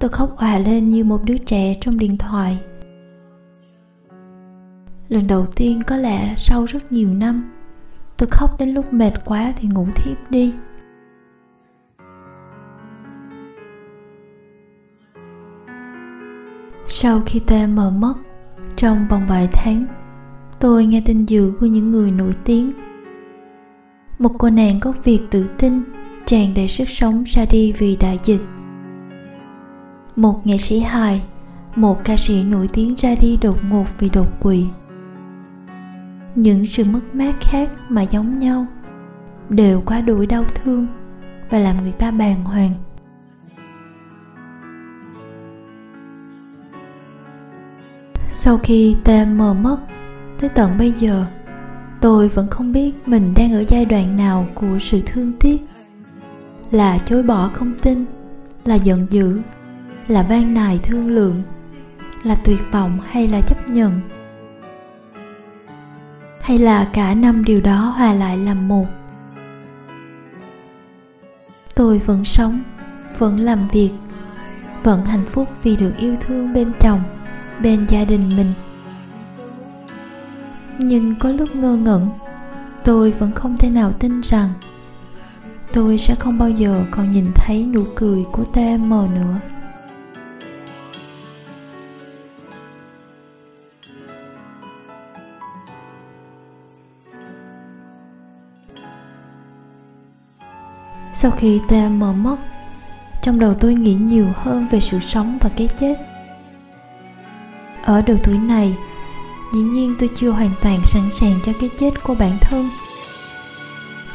Tôi 0.00 0.10
khóc 0.10 0.36
òa 0.36 0.58
lên 0.58 0.88
như 0.88 1.04
một 1.04 1.20
đứa 1.24 1.38
trẻ 1.38 1.74
trong 1.80 1.98
điện 1.98 2.18
thoại. 2.18 2.58
Lần 5.08 5.26
đầu 5.26 5.46
tiên 5.46 5.82
có 5.86 5.96
lẽ 5.96 6.34
sau 6.36 6.64
rất 6.64 6.92
nhiều 6.92 7.14
năm 7.14 7.57
tôi 8.18 8.28
khóc 8.30 8.58
đến 8.58 8.68
lúc 8.68 8.92
mệt 8.92 9.12
quá 9.24 9.52
thì 9.56 9.68
ngủ 9.68 9.86
thiếp 9.94 10.30
đi. 10.30 10.52
Sau 16.88 17.20
khi 17.26 17.40
tm 17.40 18.00
mất 18.00 18.14
trong 18.76 19.08
vòng 19.08 19.26
vài 19.28 19.48
tháng, 19.52 19.84
tôi 20.60 20.86
nghe 20.86 21.02
tin 21.06 21.24
dữ 21.24 21.52
của 21.60 21.66
những 21.66 21.90
người 21.90 22.10
nổi 22.10 22.34
tiếng. 22.44 22.72
Một 24.18 24.32
cô 24.38 24.50
nàng 24.50 24.80
có 24.80 24.92
việc 25.04 25.20
tự 25.30 25.48
tin, 25.58 25.82
tràn 26.26 26.54
đầy 26.54 26.68
sức 26.68 26.88
sống 26.88 27.24
ra 27.24 27.44
đi 27.50 27.72
vì 27.72 27.96
đại 27.96 28.18
dịch. 28.22 28.40
Một 30.16 30.46
nghệ 30.46 30.58
sĩ 30.58 30.80
hài, 30.80 31.22
một 31.76 32.04
ca 32.04 32.16
sĩ 32.16 32.44
nổi 32.44 32.68
tiếng 32.72 32.94
ra 32.94 33.14
đi 33.20 33.38
đột 33.42 33.56
ngột 33.70 33.84
vì 33.98 34.10
đột 34.10 34.40
quỵ 34.40 34.66
những 36.42 36.66
sự 36.66 36.84
mất 36.84 37.00
mát 37.12 37.34
khác 37.40 37.70
mà 37.88 38.02
giống 38.02 38.38
nhau, 38.38 38.66
đều 39.48 39.82
quá 39.86 40.00
đuổi 40.00 40.26
đau 40.26 40.44
thương 40.54 40.86
và 41.50 41.58
làm 41.58 41.82
người 41.82 41.92
ta 41.92 42.10
bàng 42.10 42.44
hoàng. 42.44 42.70
Sau 48.32 48.58
khi 48.58 48.96
tm 49.04 49.38
mất 49.62 49.78
tới 50.38 50.50
tận 50.50 50.78
bây 50.78 50.92
giờ, 50.92 51.26
tôi 52.00 52.28
vẫn 52.28 52.48
không 52.50 52.72
biết 52.72 53.08
mình 53.08 53.32
đang 53.36 53.52
ở 53.52 53.64
giai 53.68 53.84
đoạn 53.84 54.16
nào 54.16 54.46
của 54.54 54.78
sự 54.80 55.02
thương 55.06 55.32
tiếc. 55.40 55.58
Là 56.70 56.98
chối 56.98 57.22
bỏ 57.22 57.50
không 57.52 57.74
tin, 57.82 58.04
là 58.64 58.74
giận 58.74 59.06
dữ, 59.10 59.40
là 60.08 60.22
van 60.22 60.54
nài 60.54 60.78
thương 60.82 61.08
lượng, 61.08 61.42
là 62.24 62.34
tuyệt 62.44 62.60
vọng 62.72 62.98
hay 63.08 63.28
là 63.28 63.40
chấp 63.40 63.68
nhận 63.68 64.00
hay 66.48 66.58
là 66.58 66.88
cả 66.92 67.14
năm 67.14 67.44
điều 67.44 67.60
đó 67.60 67.94
hòa 67.96 68.12
lại 68.12 68.38
làm 68.38 68.68
một? 68.68 68.86
Tôi 71.74 71.98
vẫn 71.98 72.24
sống, 72.24 72.62
vẫn 73.18 73.40
làm 73.40 73.68
việc, 73.72 73.90
vẫn 74.82 75.04
hạnh 75.04 75.24
phúc 75.30 75.48
vì 75.62 75.76
được 75.76 75.92
yêu 75.98 76.16
thương 76.20 76.52
bên 76.52 76.68
chồng, 76.80 77.00
bên 77.62 77.86
gia 77.88 78.04
đình 78.04 78.36
mình. 78.36 78.52
Nhưng 80.78 81.14
có 81.14 81.28
lúc 81.28 81.56
ngơ 81.56 81.76
ngẩn, 81.76 82.08
tôi 82.84 83.10
vẫn 83.10 83.32
không 83.32 83.56
thể 83.56 83.70
nào 83.70 83.92
tin 83.92 84.20
rằng 84.20 84.50
tôi 85.72 85.98
sẽ 85.98 86.14
không 86.14 86.38
bao 86.38 86.50
giờ 86.50 86.84
còn 86.90 87.10
nhìn 87.10 87.30
thấy 87.34 87.64
nụ 87.64 87.84
cười 87.94 88.24
của 88.32 88.44
tm 88.44 88.90
nữa. 88.90 89.40
Sau 101.20 101.30
khi 101.30 101.60
ta 101.68 101.88
mở 101.88 102.12
mất, 102.12 102.36
trong 103.22 103.38
đầu 103.38 103.54
tôi 103.54 103.74
nghĩ 103.74 103.94
nhiều 103.94 104.26
hơn 104.34 104.66
về 104.70 104.80
sự 104.80 105.00
sống 105.00 105.38
và 105.40 105.50
cái 105.56 105.68
chết. 105.80 105.94
Ở 107.82 108.02
độ 108.02 108.14
tuổi 108.24 108.38
này, 108.38 108.76
dĩ 109.52 109.58
nhiên 109.58 109.94
tôi 109.98 110.08
chưa 110.14 110.30
hoàn 110.30 110.50
toàn 110.62 110.80
sẵn 110.84 111.10
sàng 111.12 111.40
cho 111.44 111.52
cái 111.60 111.70
chết 111.78 112.02
của 112.02 112.14
bản 112.14 112.38
thân. 112.40 112.68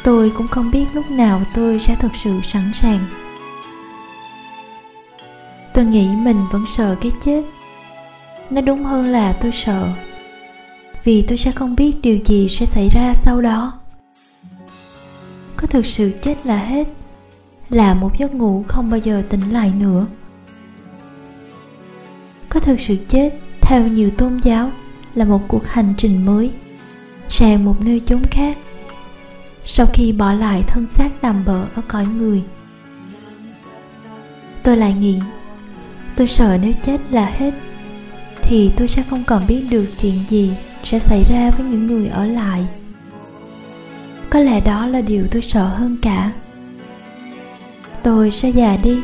Tôi 0.04 0.30
cũng 0.30 0.48
không 0.48 0.72
biết 0.72 0.86
lúc 0.94 1.12
nào 1.12 1.42
tôi 1.54 1.80
sẽ 1.80 1.96
thật 1.96 2.12
sự 2.16 2.40
sẵn 2.44 2.74
sàng. 2.74 3.00
Tôi 5.74 5.86
nghĩ 5.86 6.08
mình 6.16 6.46
vẫn 6.52 6.66
sợ 6.66 6.96
cái 7.02 7.12
chết. 7.26 7.44
Nói 8.50 8.62
đúng 8.62 8.84
hơn 8.84 9.08
là 9.08 9.34
tôi 9.34 9.52
sợ, 9.52 9.90
vì 11.04 11.26
tôi 11.28 11.38
sẽ 11.38 11.52
không 11.52 11.76
biết 11.76 11.96
điều 12.02 12.18
gì 12.26 12.48
sẽ 12.50 12.66
xảy 12.66 12.90
ra 12.90 13.14
sau 13.14 13.42
đó 13.42 13.83
có 15.64 15.68
thực 15.68 15.86
sự 15.86 16.12
chết 16.22 16.46
là 16.46 16.58
hết. 16.58 16.88
Là 17.70 17.94
một 17.94 18.18
giấc 18.18 18.34
ngủ 18.34 18.64
không 18.68 18.90
bao 18.90 19.00
giờ 19.00 19.24
tỉnh 19.30 19.52
lại 19.52 19.74
nữa. 19.80 20.06
Có 22.50 22.60
thực 22.60 22.80
sự 22.80 22.98
chết 23.08 23.30
theo 23.62 23.88
nhiều 23.88 24.10
tôn 24.18 24.40
giáo 24.44 24.72
là 25.16 25.26
một 25.26 25.42
cuộc 25.48 25.68
hành 25.68 25.94
trình 25.98 26.26
mới, 26.26 26.52
sang 27.30 27.66
một 27.66 27.82
nơi 27.82 28.02
chốn 28.06 28.22
khác. 28.32 28.58
Sau 29.64 29.86
khi 29.94 30.12
bỏ 30.12 30.34
lại 30.34 30.64
thân 30.68 30.88
xác 30.88 31.10
tạm 31.22 31.46
bỡ 31.46 31.66
ở 31.76 31.82
cõi 31.88 32.06
người, 32.06 32.44
tôi 34.64 34.78
lại 34.78 34.94
nghĩ, 34.94 35.20
tôi 36.16 36.28
sợ 36.28 36.58
nếu 36.62 36.74
chết 36.84 37.02
là 37.10 37.26
hết, 37.26 37.54
thì 38.42 38.72
tôi 38.78 38.88
sẽ 38.88 39.04
không 39.10 39.24
còn 39.28 39.48
biết 39.48 39.66
được 39.70 39.86
chuyện 40.02 40.20
gì 40.28 40.54
sẽ 40.84 41.00
xảy 41.00 41.24
ra 41.30 41.52
với 41.58 41.66
những 41.66 41.88
người 41.88 42.08
ở 42.08 42.26
lại 42.26 42.66
có 44.34 44.40
lẽ 44.40 44.60
đó 44.60 44.86
là 44.86 45.02
điều 45.02 45.28
tôi 45.32 45.42
sợ 45.42 45.68
hơn 45.68 45.98
cả. 46.02 46.32
Tôi 48.04 48.32
sẽ 48.32 48.50
già 48.50 48.78
đi. 48.84 49.02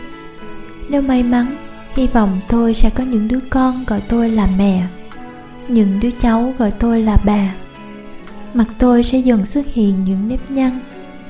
Nếu 0.90 1.02
may 1.02 1.24
mắn, 1.24 1.58
hy 1.96 2.08
vọng 2.08 2.40
tôi 2.48 2.74
sẽ 2.74 2.90
có 2.90 3.04
những 3.04 3.28
đứa 3.28 3.40
con 3.50 3.84
gọi 3.88 4.02
tôi 4.08 4.30
là 4.30 4.48
mẹ, 4.58 4.88
những 5.68 6.00
đứa 6.00 6.12
cháu 6.12 6.54
gọi 6.58 6.72
tôi 6.72 7.02
là 7.02 7.18
bà. 7.26 7.56
Mặt 8.54 8.68
tôi 8.78 9.04
sẽ 9.04 9.18
dần 9.18 9.46
xuất 9.46 9.66
hiện 9.74 10.04
những 10.04 10.28
nếp 10.28 10.52
nhăn, 10.52 10.80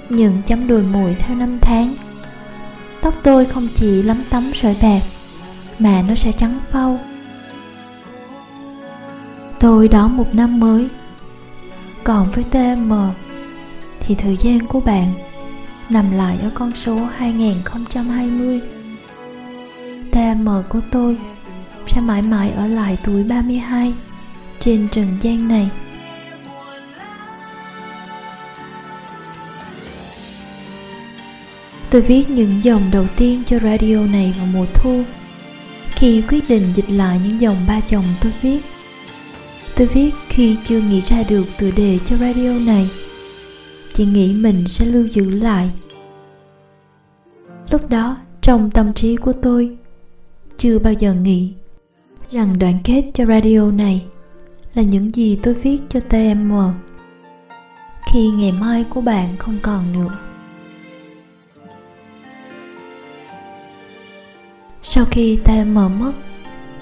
những 0.09 0.41
chấm 0.45 0.67
đùi 0.67 0.81
mùi 0.81 1.15
theo 1.15 1.38
năm 1.38 1.57
tháng. 1.62 1.93
Tóc 3.01 3.13
tôi 3.23 3.45
không 3.45 3.67
chỉ 3.75 4.03
lấm 4.03 4.17
tấm 4.29 4.51
sợi 4.53 4.75
bạc, 4.81 5.01
mà 5.79 6.01
nó 6.07 6.15
sẽ 6.15 6.31
trắng 6.31 6.59
phau. 6.69 6.99
Tôi 9.59 9.88
đón 9.88 10.17
một 10.17 10.35
năm 10.35 10.59
mới, 10.59 10.88
còn 12.03 12.31
với 12.31 12.43
tm 12.43 12.93
thì 14.10 14.15
thời 14.15 14.38
gian 14.38 14.67
của 14.67 14.80
bạn 14.80 15.13
nằm 15.89 16.12
lại 16.12 16.38
ở 16.43 16.50
con 16.54 16.72
số 16.76 16.95
2020 16.95 18.62
TM 20.12 20.48
của 20.69 20.80
tôi 20.91 21.17
sẽ 21.88 22.02
mãi 22.02 22.22
mãi 22.22 22.52
ở 22.52 22.67
lại 22.67 22.98
tuổi 23.04 23.24
32 23.24 23.93
trên 24.60 24.88
trần 24.91 25.17
gian 25.22 25.48
này. 25.48 25.69
Tôi 31.89 32.02
viết 32.02 32.30
những 32.30 32.63
dòng 32.63 32.82
đầu 32.91 33.06
tiên 33.15 33.43
cho 33.45 33.60
radio 33.60 34.06
này 34.12 34.36
vào 34.38 34.48
mùa 34.54 34.65
thu. 34.74 35.04
Khi 35.89 36.24
quyết 36.30 36.50
định 36.50 36.63
dịch 36.76 36.89
lại 36.89 37.19
những 37.24 37.41
dòng 37.41 37.58
ba 37.67 37.80
chồng 37.80 38.06
tôi 38.22 38.32
viết 38.41 38.60
Tôi 39.76 39.88
viết 39.88 40.12
khi 40.30 40.58
chưa 40.63 40.80
nghĩ 40.80 41.02
ra 41.02 41.24
được 41.30 41.45
tựa 41.58 41.72
đề 41.72 42.00
cho 42.06 42.15
radio 42.15 42.54
này 42.65 42.89
chị 43.99 44.05
nghĩ 44.05 44.33
mình 44.33 44.67
sẽ 44.67 44.85
lưu 44.85 45.07
giữ 45.07 45.29
lại. 45.29 45.69
Lúc 47.71 47.89
đó, 47.89 48.17
trong 48.41 48.71
tâm 48.71 48.93
trí 48.93 49.15
của 49.15 49.33
tôi, 49.33 49.77
Chưa 50.57 50.79
bao 50.79 50.93
giờ 50.93 51.13
nghĩ 51.13 51.53
Rằng 52.31 52.59
đoạn 52.59 52.77
kết 52.83 53.12
cho 53.13 53.25
radio 53.25 53.71
này 53.71 54.05
Là 54.73 54.81
những 54.81 55.15
gì 55.15 55.39
tôi 55.43 55.53
viết 55.53 55.77
cho 55.89 55.99
TM 55.99 56.51
Khi 58.13 58.29
ngày 58.29 58.51
mai 58.51 58.85
của 58.89 59.01
bạn 59.01 59.38
không 59.38 59.57
còn 59.62 59.93
nữa. 59.93 60.17
Sau 64.81 65.05
khi 65.12 65.39
tm 65.45 65.73
mất, 65.73 66.12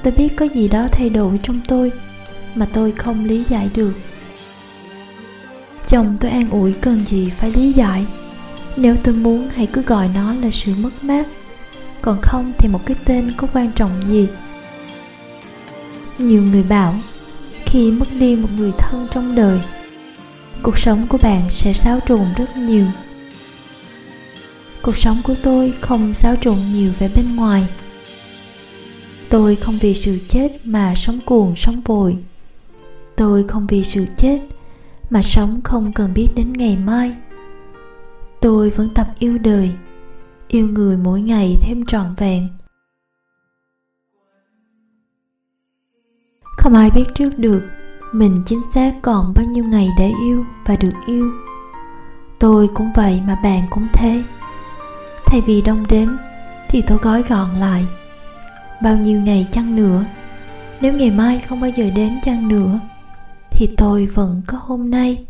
tôi 0.03 0.13
biết 0.17 0.29
có 0.35 0.45
gì 0.45 0.67
đó 0.67 0.87
thay 0.91 1.09
đổi 1.09 1.39
trong 1.43 1.61
tôi 1.67 1.91
mà 2.55 2.67
tôi 2.73 2.91
không 2.91 3.25
lý 3.25 3.43
giải 3.43 3.69
được 3.75 3.93
chồng 5.87 6.17
tôi 6.19 6.31
an 6.31 6.49
ủi 6.49 6.73
cần 6.73 7.05
gì 7.05 7.29
phải 7.29 7.51
lý 7.51 7.71
giải. 7.71 8.05
Nếu 8.75 8.95
tôi 9.03 9.15
muốn, 9.15 9.49
hãy 9.55 9.67
cứ 9.73 9.81
gọi 9.81 10.09
nó 10.15 10.33
là 10.33 10.49
sự 10.53 10.71
mất 10.81 11.03
mát. 11.03 11.27
Còn 12.01 12.19
không 12.21 12.51
thì 12.57 12.67
một 12.67 12.85
cái 12.85 12.97
tên 13.05 13.33
có 13.37 13.47
quan 13.53 13.71
trọng 13.71 13.91
gì? 14.07 14.27
Nhiều 16.17 16.41
người 16.41 16.63
bảo, 16.63 16.95
khi 17.65 17.91
mất 17.91 18.05
đi 18.19 18.35
một 18.35 18.49
người 18.57 18.71
thân 18.77 19.07
trong 19.11 19.35
đời, 19.35 19.59
cuộc 20.63 20.77
sống 20.77 21.07
của 21.07 21.17
bạn 21.17 21.49
sẽ 21.49 21.73
xáo 21.73 21.99
trộn 22.07 22.25
rất 22.37 22.57
nhiều. 22.57 22.85
Cuộc 24.81 24.97
sống 24.97 25.21
của 25.23 25.35
tôi 25.43 25.73
không 25.81 26.13
xáo 26.13 26.35
trộn 26.41 26.57
nhiều 26.73 26.91
về 26.99 27.09
bên 27.15 27.35
ngoài. 27.35 27.65
Tôi 29.29 29.55
không 29.55 29.77
vì 29.77 29.93
sự 29.93 30.19
chết 30.27 30.51
mà 30.63 30.93
sống 30.95 31.19
cuồng, 31.25 31.55
sống 31.55 31.81
vội. 31.81 32.17
Tôi 33.15 33.43
không 33.47 33.67
vì 33.67 33.83
sự 33.83 34.05
chết 34.17 34.39
mà 35.09 35.21
sống 35.21 35.61
không 35.63 35.91
cần 35.93 36.13
biết 36.13 36.27
đến 36.35 36.53
ngày 36.53 36.77
mai. 36.77 37.15
Tôi 38.41 38.69
vẫn 38.69 38.89
tập 38.93 39.07
yêu 39.19 39.37
đời, 39.37 39.71
yêu 40.47 40.67
người 40.67 40.97
mỗi 40.97 41.21
ngày 41.21 41.57
thêm 41.61 41.85
trọn 41.85 42.13
vẹn. 42.17 42.47
Không 46.57 46.73
ai 46.73 46.91
biết 46.91 47.05
trước 47.15 47.39
được 47.39 47.61
mình 48.13 48.37
chính 48.45 48.59
xác 48.71 48.93
còn 49.01 49.33
bao 49.35 49.45
nhiêu 49.45 49.63
ngày 49.63 49.89
để 49.97 50.11
yêu 50.21 50.45
và 50.65 50.75
được 50.75 50.93
yêu. 51.07 51.31
Tôi 52.39 52.69
cũng 52.73 52.91
vậy 52.95 53.21
mà 53.27 53.39
bạn 53.43 53.63
cũng 53.69 53.87
thế. 53.93 54.23
Thay 55.25 55.41
vì 55.41 55.61
đông 55.61 55.85
đếm 55.89 56.07
thì 56.69 56.81
tôi 56.87 56.97
gói 56.97 57.23
gọn 57.23 57.55
lại. 57.55 57.85
Bao 58.83 58.97
nhiêu 58.97 59.21
ngày 59.21 59.47
chăng 59.51 59.75
nữa? 59.75 60.05
Nếu 60.81 60.93
ngày 60.93 61.11
mai 61.11 61.39
không 61.39 61.61
bao 61.61 61.69
giờ 61.69 61.89
đến 61.95 62.19
chăng 62.23 62.47
nữa? 62.47 62.79
Thì 63.57 63.69
tôi 63.77 64.05
vẫn 64.05 64.41
có 64.47 64.57
hôm 64.57 64.89
nay 64.89 65.25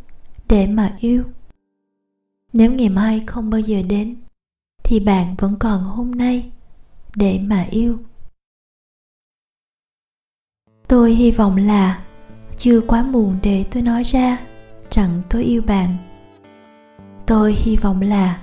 để 0.49 0.67
mà 0.67 0.95
yêu. 0.99 1.23
Nếu 2.53 2.71
ngày 2.71 2.89
mai 2.89 3.23
không 3.27 3.49
bao 3.49 3.59
giờ 3.59 3.81
đến, 3.81 4.15
thì 4.83 4.99
bạn 4.99 5.35
vẫn 5.37 5.55
còn 5.59 5.83
hôm 5.83 6.11
nay 6.11 6.51
để 7.15 7.39
mà 7.43 7.67
yêu. 7.69 7.97
Tôi 10.87 11.11
hy 11.11 11.31
vọng 11.31 11.57
là 11.57 12.03
chưa 12.57 12.81
quá 12.81 13.03
muộn 13.03 13.37
để 13.43 13.65
tôi 13.71 13.83
nói 13.83 14.03
ra 14.03 14.37
rằng 14.91 15.21
tôi 15.29 15.43
yêu 15.43 15.61
bạn. 15.61 15.89
Tôi 17.25 17.53
hy 17.53 17.77
vọng 17.77 18.01
là 18.01 18.41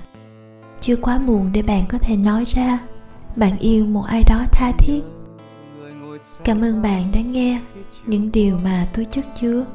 chưa 0.81 0.95
quá 0.95 1.17
muộn 1.17 1.51
để 1.53 1.61
bạn 1.61 1.85
có 1.89 1.97
thể 1.97 2.17
nói 2.17 2.43
ra 2.47 2.79
bạn 3.35 3.57
yêu 3.59 3.85
một 3.85 4.03
ai 4.07 4.23
đó 4.23 4.45
tha 4.51 4.71
thiết. 4.77 5.01
Cảm 6.43 6.61
ơn 6.61 6.81
bạn 6.81 7.11
đã 7.13 7.21
nghe 7.21 7.61
những 8.07 8.31
điều 8.31 8.57
mà 8.63 8.87
tôi 8.93 9.05
chất 9.05 9.25
chứa. 9.35 9.65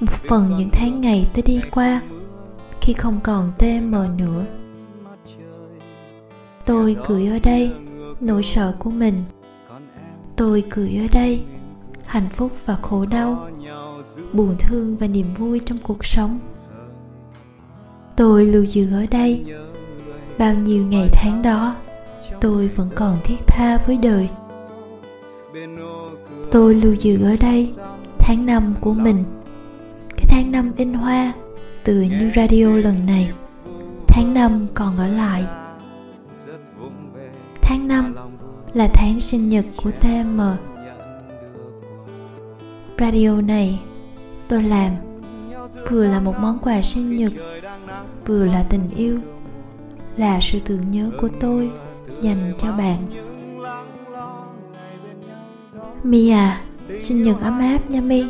Một 0.00 0.12
phần 0.12 0.54
những 0.54 0.70
tháng 0.72 1.00
ngày 1.00 1.28
tôi 1.34 1.42
đi 1.42 1.60
qua, 1.70 2.02
khi 2.80 2.92
không 2.92 3.20
còn 3.22 3.52
tm 3.58 3.94
nữa. 4.16 4.44
Tôi 6.66 6.96
cười 7.06 7.26
ở 7.26 7.38
đây, 7.42 7.72
nỗi 8.20 8.42
sợ 8.42 8.74
của 8.78 8.90
mình. 8.90 9.24
Tôi 10.36 10.64
cười 10.70 10.88
ở 10.88 11.06
đây, 11.12 11.42
hạnh 12.04 12.28
phúc 12.32 12.52
và 12.66 12.76
khổ 12.82 13.06
đau, 13.06 13.48
buồn 14.32 14.56
thương 14.58 14.96
và 14.96 15.06
niềm 15.06 15.26
vui 15.38 15.60
trong 15.66 15.78
cuộc 15.82 16.04
sống. 16.04 16.38
Tôi 18.16 18.46
lưu 18.46 18.64
giữ 18.64 18.92
ở 18.92 19.06
đây. 19.10 19.44
Bao 20.38 20.54
nhiêu 20.54 20.86
ngày 20.86 21.08
tháng 21.12 21.42
đó, 21.42 21.76
tôi 22.40 22.68
vẫn 22.68 22.88
còn 22.94 23.18
thiết 23.24 23.46
tha 23.46 23.78
với 23.86 23.96
đời 23.98 24.28
tôi 26.50 26.74
lưu 26.74 26.94
giữ 26.94 27.24
ở 27.24 27.36
đây 27.40 27.74
tháng 28.18 28.46
năm 28.46 28.74
của 28.80 28.92
mình. 28.92 29.22
Cái 30.16 30.26
tháng 30.28 30.52
năm 30.52 30.72
in 30.76 30.92
hoa 30.92 31.32
từ 31.84 32.00
như 32.00 32.30
radio 32.36 32.66
lần 32.66 33.06
này. 33.06 33.30
Tháng 34.08 34.34
năm 34.34 34.66
còn 34.74 34.96
ở 34.96 35.08
lại. 35.08 35.44
Tháng 37.62 37.88
năm 37.88 38.14
là 38.74 38.88
tháng 38.94 39.20
sinh 39.20 39.48
nhật 39.48 39.64
của 39.82 39.90
tm 39.90 40.40
radio 42.98 43.40
này 43.40 43.80
tôi 44.48 44.62
làm 44.62 44.92
vừa 45.90 46.06
là 46.06 46.20
một 46.20 46.34
món 46.40 46.58
quà 46.58 46.82
sinh 46.82 47.16
nhật, 47.16 47.32
vừa 48.26 48.46
là 48.46 48.62
tình 48.62 48.90
yêu, 48.96 49.18
là 50.16 50.38
sự 50.42 50.58
tưởng 50.64 50.90
nhớ 50.90 51.10
của 51.20 51.28
tôi 51.40 51.70
dành 52.22 52.54
cho 52.58 52.72
bạn 52.72 53.25
mi 56.06 56.30
à 56.30 56.60
sinh 57.00 57.22
nhật 57.22 57.36
ấm 57.40 57.58
áp 57.60 57.90
nha 57.90 58.00
mi. 58.00 58.24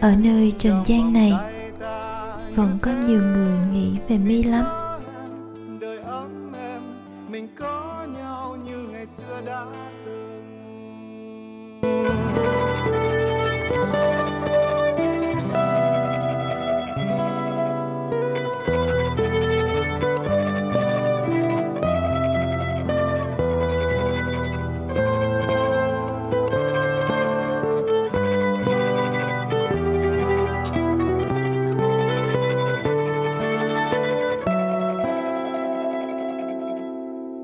Ở 0.00 0.16
nơi 0.16 0.52
trần 0.58 0.82
gian 0.86 1.12
này, 1.12 1.32
vẫn 2.54 2.78
có 2.82 2.90
nhiều 3.06 3.20
người 3.20 3.58
nghĩ 3.72 3.92
về 4.08 4.18
mi 4.18 4.42
lắm. 4.42 4.64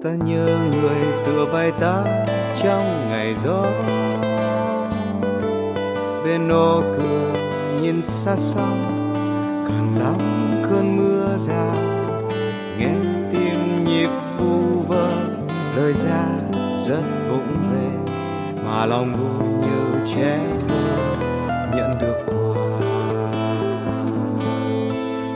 Ta 0.03 0.11
nhớ 0.11 0.47
người 0.47 1.25
tựa 1.27 1.45
vai 1.53 1.73
ta 1.81 2.05
trong 2.63 3.11
ngày 3.11 3.35
gió. 3.45 3.63
Bên 6.25 6.49
ô 6.49 6.83
cửa 6.99 7.33
nhìn 7.83 8.03
xa 8.03 8.37
xăm 8.37 8.73
càng 9.69 9.99
lắm 10.01 10.19
cơn 10.63 10.97
mưa 10.97 11.37
ra 11.39 11.75
nghe 12.79 12.95
tim 13.33 13.85
nhịp 13.85 14.11
vu 14.39 14.83
vơ, 14.89 15.13
lời 15.77 15.93
ra 15.93 16.25
rất 16.87 17.03
vụng 17.31 17.73
về. 17.73 18.13
Mà 18.67 18.87
lòng 18.87 19.17
vui 19.17 19.49
như 19.49 20.07
trẻ 20.15 20.39
thơ, 20.69 20.97
nhận 21.77 21.99
được 22.01 22.17
quà. 22.27 22.81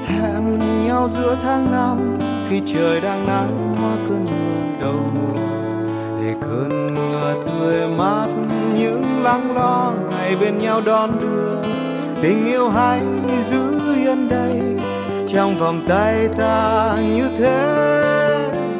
Hẹn 0.06 0.58
nhau 0.86 1.08
giữa 1.08 1.36
tháng 1.42 1.72
năm, 1.72 2.16
khi 2.48 2.62
trời 2.66 3.00
đang 3.00 3.26
nắng 3.26 3.74
hoa 3.80 3.96
cơn 4.08 4.24
mưa 4.24 4.45
đầu 4.86 5.00
để 6.22 6.34
cơn 6.40 6.94
mưa 6.94 7.34
tươi 7.46 7.88
mát 7.98 8.26
những 8.78 9.02
lắng 9.22 9.56
lo 9.56 9.92
ngày 10.10 10.36
bên 10.40 10.58
nhau 10.58 10.80
đón 10.86 11.10
đưa. 11.20 11.70
Tình 12.22 12.46
yêu 12.46 12.68
hãy 12.68 13.00
giữ 13.50 13.94
yên 13.94 14.28
đây, 14.28 14.60
trong 15.28 15.54
vòng 15.58 15.80
tay 15.88 16.28
ta 16.38 16.96
như 17.16 17.28
thế. 17.36 17.88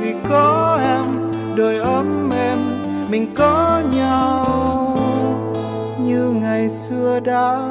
Vì 0.01 0.15
có 0.29 0.79
em, 0.83 1.05
đời 1.57 1.79
ấm 1.79 2.31
em 2.31 2.59
mình 3.11 3.35
có 3.35 3.83
nhau 3.97 4.99
như 6.05 6.31
ngày 6.31 6.69
xưa 6.69 7.21
đã 7.25 7.69